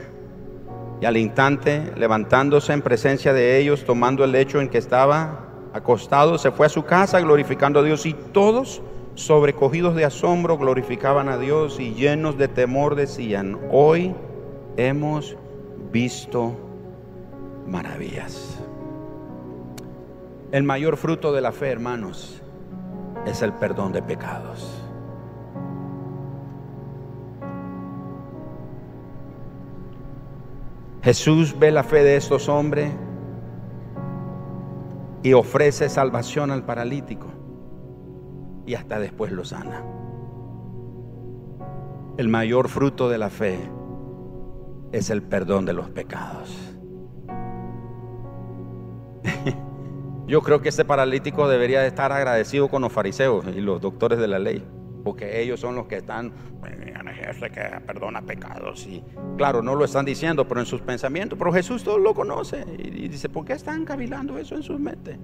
Y 1.00 1.04
al 1.04 1.16
instante, 1.16 1.92
levantándose 1.96 2.72
en 2.72 2.82
presencia 2.82 3.32
de 3.32 3.58
ellos, 3.58 3.84
tomando 3.84 4.24
el 4.24 4.32
lecho 4.32 4.60
en 4.60 4.68
que 4.68 4.78
estaba 4.78 5.46
acostado, 5.72 6.38
se 6.38 6.50
fue 6.50 6.66
a 6.66 6.70
su 6.70 6.84
casa 6.84 7.20
glorificando 7.20 7.80
a 7.80 7.82
Dios 7.82 8.06
y 8.06 8.14
todos, 8.14 8.80
sobrecogidos 9.14 9.94
de 9.94 10.06
asombro, 10.06 10.56
glorificaban 10.56 11.28
a 11.28 11.38
Dios 11.38 11.78
y 11.80 11.92
llenos 11.92 12.38
de 12.38 12.48
temor 12.48 12.94
decían, 12.94 13.58
hoy 13.70 14.14
hemos 14.76 15.36
visto 15.92 16.56
maravillas. 17.66 18.58
El 20.52 20.62
mayor 20.62 20.96
fruto 20.96 21.32
de 21.32 21.40
la 21.42 21.52
fe, 21.52 21.70
hermanos, 21.70 22.40
es 23.26 23.42
el 23.42 23.52
perdón 23.52 23.92
de 23.92 24.02
pecados. 24.02 24.75
Jesús 31.06 31.56
ve 31.56 31.70
la 31.70 31.84
fe 31.84 32.02
de 32.02 32.16
estos 32.16 32.48
hombres 32.48 32.92
y 35.22 35.34
ofrece 35.34 35.88
salvación 35.88 36.50
al 36.50 36.64
paralítico 36.64 37.28
y 38.66 38.74
hasta 38.74 38.98
después 38.98 39.30
lo 39.30 39.44
sana. 39.44 39.84
El 42.16 42.28
mayor 42.28 42.68
fruto 42.68 43.08
de 43.08 43.18
la 43.18 43.30
fe 43.30 43.70
es 44.90 45.08
el 45.10 45.22
perdón 45.22 45.64
de 45.64 45.74
los 45.74 45.88
pecados. 45.90 46.74
Yo 50.26 50.42
creo 50.42 50.60
que 50.60 50.70
este 50.70 50.84
paralítico 50.84 51.46
debería 51.46 51.86
estar 51.86 52.10
agradecido 52.10 52.66
con 52.66 52.82
los 52.82 52.90
fariseos 52.90 53.46
y 53.54 53.60
los 53.60 53.80
doctores 53.80 54.18
de 54.18 54.26
la 54.26 54.40
ley, 54.40 54.66
porque 55.06 55.40
ellos 55.40 55.60
son 55.60 55.76
los 55.76 55.86
que 55.86 55.98
están, 55.98 56.32
que 57.52 57.80
perdona 57.86 58.22
pecados. 58.22 58.84
Y 58.88 59.04
claro, 59.36 59.62
no 59.62 59.76
lo 59.76 59.84
están 59.84 60.04
diciendo, 60.04 60.48
pero 60.48 60.58
en 60.58 60.66
sus 60.66 60.80
pensamientos, 60.80 61.38
pero 61.38 61.52
Jesús 61.52 61.84
todo 61.84 61.96
lo 61.96 62.12
conoce 62.12 62.64
y 62.76 63.06
dice, 63.06 63.28
¿por 63.28 63.44
qué 63.44 63.52
están 63.52 63.84
cavilando 63.84 64.36
eso 64.36 64.56
en 64.56 64.64
sus 64.64 64.80
mentes? 64.80 65.16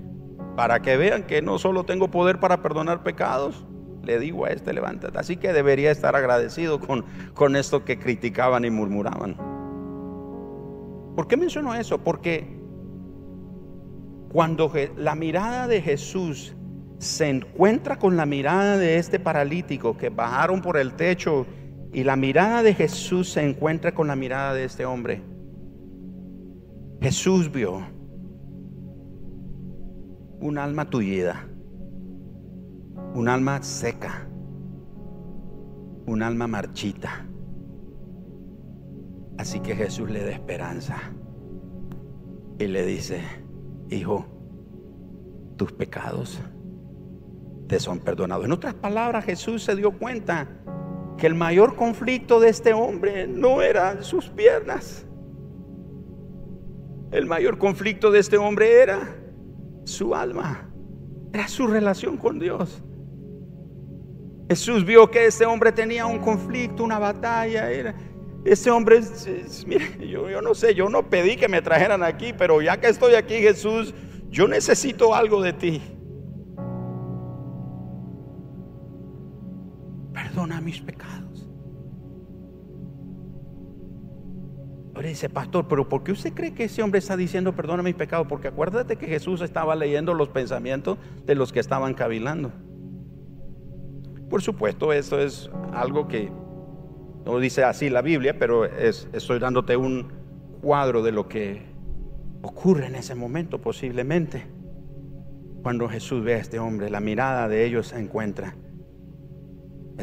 Para 0.55 0.83
que 0.83 0.97
vean 0.97 1.25
que 1.25 1.43
no 1.43 1.59
solo 1.59 1.83
tengo 1.83 2.13
poder 2.13 2.39
para 2.39 2.63
perdonar 2.63 3.03
pecados, 3.03 3.67
le 4.05 4.21
digo 4.21 4.45
a 4.45 4.51
este 4.51 4.73
levántate. 4.73 5.19
Así 5.19 5.37
que 5.37 5.53
debería 5.53 5.91
estar 5.91 6.15
agradecido 6.15 6.79
con, 6.79 7.05
con 7.35 7.57
esto 7.57 7.85
que 7.85 7.99
criticaban 7.99 8.65
y 8.65 8.71
murmuraban. 8.71 9.35
¿Por 11.17 11.27
qué 11.27 11.37
menciono 11.37 11.75
eso? 11.75 11.99
Porque 11.99 12.57
cuando 14.29 14.73
la 14.97 15.17
mirada 15.17 15.67
de 15.67 15.83
Jesús 15.83 16.55
se 17.03 17.29
encuentra 17.29 17.99
con 17.99 18.17
la 18.17 18.27
mirada 18.27 18.79
de 18.79 18.97
este 18.97 19.19
paralítico 19.19 19.97
que 19.97 20.09
bajaron 20.09 20.63
por 20.63 20.77
el 20.77 20.95
techo 20.95 21.47
y 21.93 22.05
la 22.05 22.15
mirada 22.15 22.63
de 22.63 22.75
Jesús 22.75 23.29
se 23.29 23.45
encuentra 23.45 23.93
con 23.93 24.07
la 24.07 24.15
mirada 24.15 24.55
de 24.55 24.65
este 24.65 24.85
hombre, 24.85 25.21
Jesús 27.01 27.51
vio 27.51 27.81
un 30.39 30.59
alma 30.59 30.89
tullida, 30.89 31.49
un 33.17 33.29
alma 33.29 33.61
seca, 33.65 34.29
un 36.07 36.23
alma 36.23 36.47
marchita. 36.47 37.27
Así 39.39 39.59
que 39.59 39.75
Jesús 39.75 40.09
le 40.09 40.25
da 40.25 40.31
esperanza 40.31 40.99
y 42.61 42.69
le 42.69 42.87
dice, 42.87 43.23
hijo, 43.91 44.25
tus 45.57 45.73
pecados 45.73 46.41
son 47.81 48.01
perdonados. 48.01 48.45
En 48.45 48.53
otras 48.53 48.75
palabras, 48.75 49.25
Jesús 49.25 49.63
se 49.63 49.77
dio 49.77 49.93
cuenta 49.93 50.49
que 51.17 51.27
el 51.27 51.35
mayor 51.35 51.77
conflicto 51.77 52.41
de 52.41 52.49
este 52.49 52.73
hombre 52.73 53.27
no 53.27 53.63
eran 53.63 54.03
sus 54.03 54.29
piernas. 54.29 55.07
El 57.11 57.27
mayor 57.27 57.59
conflicto 57.59 58.11
de 58.11 58.21
este 58.21 58.39
hombre 58.39 58.83
era 58.83 59.17
su 59.85 60.15
alma, 60.15 60.71
era 61.33 61.47
su 61.49 61.67
relación 61.67 62.17
con 62.17 62.39
Dios. 62.39 62.83
Jesús 64.49 64.85
vio 64.85 65.11
que 65.11 65.27
este 65.27 65.47
hombre 65.47 65.73
tenía 65.73 66.07
un 66.07 66.19
conflicto, 66.19 66.85
una 66.85 66.99
batalla. 66.99 67.71
Era, 67.71 67.95
este 68.45 68.71
hombre, 68.71 69.01
mire, 69.67 70.09
yo 70.09 70.43
no 70.43 70.55
sé, 70.55 70.75
yo 70.75 70.89
no 70.89 71.09
pedí 71.09 71.37
que 71.37 71.49
me 71.49 71.63
trajeran 71.63 72.03
aquí, 72.03 72.33
pero 72.33 72.61
ya 72.61 72.79
que 72.81 72.89
estoy 72.89 73.15
aquí, 73.15 73.35
Jesús, 73.35 73.95
yo 74.31 74.49
necesito 74.49 75.15
algo 75.15 75.41
de 75.43 75.53
ti. 75.53 75.83
Perdona 80.53 80.61
mis 80.61 80.83
pecados. 80.83 81.49
Ahora 84.95 85.09
dice, 85.09 85.31
pastor, 85.31 85.67
pero 85.67 85.89
¿por 85.89 86.05
qué 86.05 86.13
usted 86.13 86.35
cree 86.35 86.53
que 86.53 86.65
ese 86.65 86.83
hombre 86.83 86.99
está 86.99 87.17
diciendo 87.17 87.57
perdona 87.57 87.83
mis 87.83 87.95
pecados? 87.95 88.27
Porque 88.29 88.49
acuérdate 88.49 88.97
que 88.97 89.07
Jesús 89.07 89.41
estaba 89.41 89.75
leyendo 89.75 90.13
los 90.13 90.29
pensamientos 90.29 90.99
de 91.25 91.35
los 91.35 91.53
que 91.53 91.61
estaban 91.61 91.95
cavilando. 91.95 92.53
Por 94.29 94.43
supuesto, 94.43 94.93
eso 94.93 95.19
es 95.19 95.51
algo 95.73 96.07
que 96.07 96.31
no 97.25 97.39
dice 97.39 97.65
así 97.65 97.89
la 97.89 98.03
Biblia, 98.03 98.39
pero 98.39 98.67
es, 98.67 99.09
estoy 99.15 99.39
dándote 99.39 99.79
un 99.79 100.13
cuadro 100.61 101.03
de 101.03 101.13
lo 101.13 101.29
que 101.29 101.63
ocurre 102.43 102.87
en 102.89 102.97
ese 102.97 103.15
momento 103.15 103.59
posiblemente. 103.59 104.47
Cuando 105.63 105.89
Jesús 105.89 106.23
ve 106.23 106.35
a 106.35 106.39
este 106.39 106.59
hombre, 106.59 106.91
la 106.91 107.01
mirada 107.01 107.49
de 107.49 107.65
ellos 107.65 107.87
se 107.87 107.99
encuentra. 107.99 108.55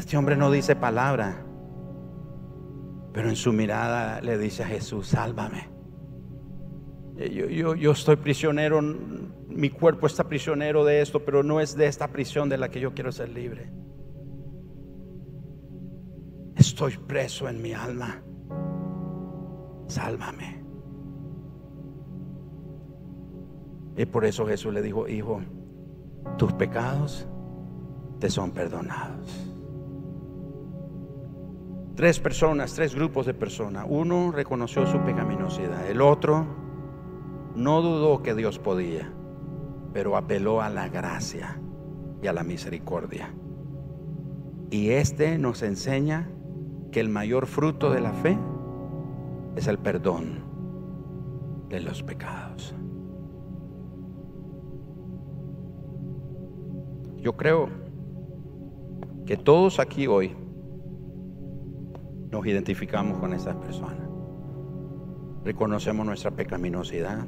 Este 0.00 0.16
hombre 0.16 0.34
no 0.34 0.50
dice 0.50 0.76
palabra, 0.76 1.44
pero 3.12 3.28
en 3.28 3.36
su 3.36 3.52
mirada 3.52 4.22
le 4.22 4.38
dice 4.38 4.62
a 4.62 4.66
Jesús, 4.66 5.08
sálvame. 5.08 5.68
Yo, 7.16 7.44
yo, 7.48 7.74
yo 7.74 7.90
estoy 7.90 8.16
prisionero, 8.16 8.80
mi 8.80 9.68
cuerpo 9.68 10.06
está 10.06 10.24
prisionero 10.24 10.86
de 10.86 11.02
esto, 11.02 11.22
pero 11.22 11.42
no 11.42 11.60
es 11.60 11.76
de 11.76 11.86
esta 11.86 12.08
prisión 12.08 12.48
de 12.48 12.56
la 12.56 12.70
que 12.70 12.80
yo 12.80 12.94
quiero 12.94 13.12
ser 13.12 13.28
libre. 13.28 13.70
Estoy 16.56 16.96
preso 16.96 17.46
en 17.46 17.60
mi 17.60 17.74
alma. 17.74 18.22
Sálvame. 19.86 20.64
Y 23.98 24.06
por 24.06 24.24
eso 24.24 24.46
Jesús 24.46 24.72
le 24.72 24.80
dijo, 24.80 25.06
hijo, 25.06 25.42
tus 26.38 26.54
pecados 26.54 27.28
te 28.18 28.30
son 28.30 28.52
perdonados. 28.52 29.49
Tres 32.00 32.18
personas, 32.18 32.72
tres 32.72 32.94
grupos 32.94 33.26
de 33.26 33.34
personas. 33.34 33.84
Uno 33.86 34.32
reconoció 34.32 34.86
su 34.86 35.00
pecaminosidad. 35.00 35.86
El 35.86 36.00
otro 36.00 36.46
no 37.54 37.82
dudó 37.82 38.22
que 38.22 38.34
Dios 38.34 38.58
podía, 38.58 39.12
pero 39.92 40.16
apeló 40.16 40.62
a 40.62 40.70
la 40.70 40.88
gracia 40.88 41.60
y 42.22 42.26
a 42.26 42.32
la 42.32 42.42
misericordia. 42.42 43.34
Y 44.70 44.92
este 44.92 45.36
nos 45.36 45.62
enseña 45.62 46.30
que 46.90 47.00
el 47.00 47.10
mayor 47.10 47.46
fruto 47.46 47.90
de 47.90 48.00
la 48.00 48.14
fe 48.14 48.38
es 49.56 49.66
el 49.66 49.76
perdón 49.76 50.42
de 51.68 51.80
los 51.80 52.02
pecados. 52.02 52.74
Yo 57.18 57.36
creo 57.36 57.68
que 59.26 59.36
todos 59.36 59.78
aquí 59.78 60.06
hoy 60.06 60.34
nos 62.30 62.46
identificamos 62.46 63.18
con 63.18 63.32
esas 63.32 63.56
personas. 63.56 64.08
Reconocemos 65.44 66.06
nuestra 66.06 66.30
pecaminosidad. 66.30 67.26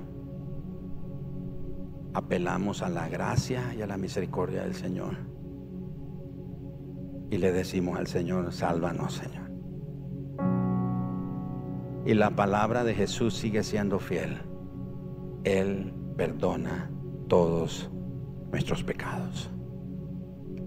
Apelamos 2.14 2.82
a 2.82 2.88
la 2.88 3.08
gracia 3.08 3.74
y 3.74 3.82
a 3.82 3.86
la 3.86 3.96
misericordia 3.96 4.62
del 4.62 4.74
Señor. 4.74 5.16
Y 7.30 7.38
le 7.38 7.52
decimos 7.52 7.98
al 7.98 8.06
Señor, 8.06 8.52
sálvanos, 8.52 9.14
Señor. 9.14 9.50
Y 12.04 12.14
la 12.14 12.30
palabra 12.30 12.84
de 12.84 12.94
Jesús 12.94 13.34
sigue 13.34 13.62
siendo 13.62 13.98
fiel. 13.98 14.42
Él 15.44 15.94
perdona 16.16 16.90
todos 17.28 17.90
nuestros 18.50 18.84
pecados. 18.84 19.50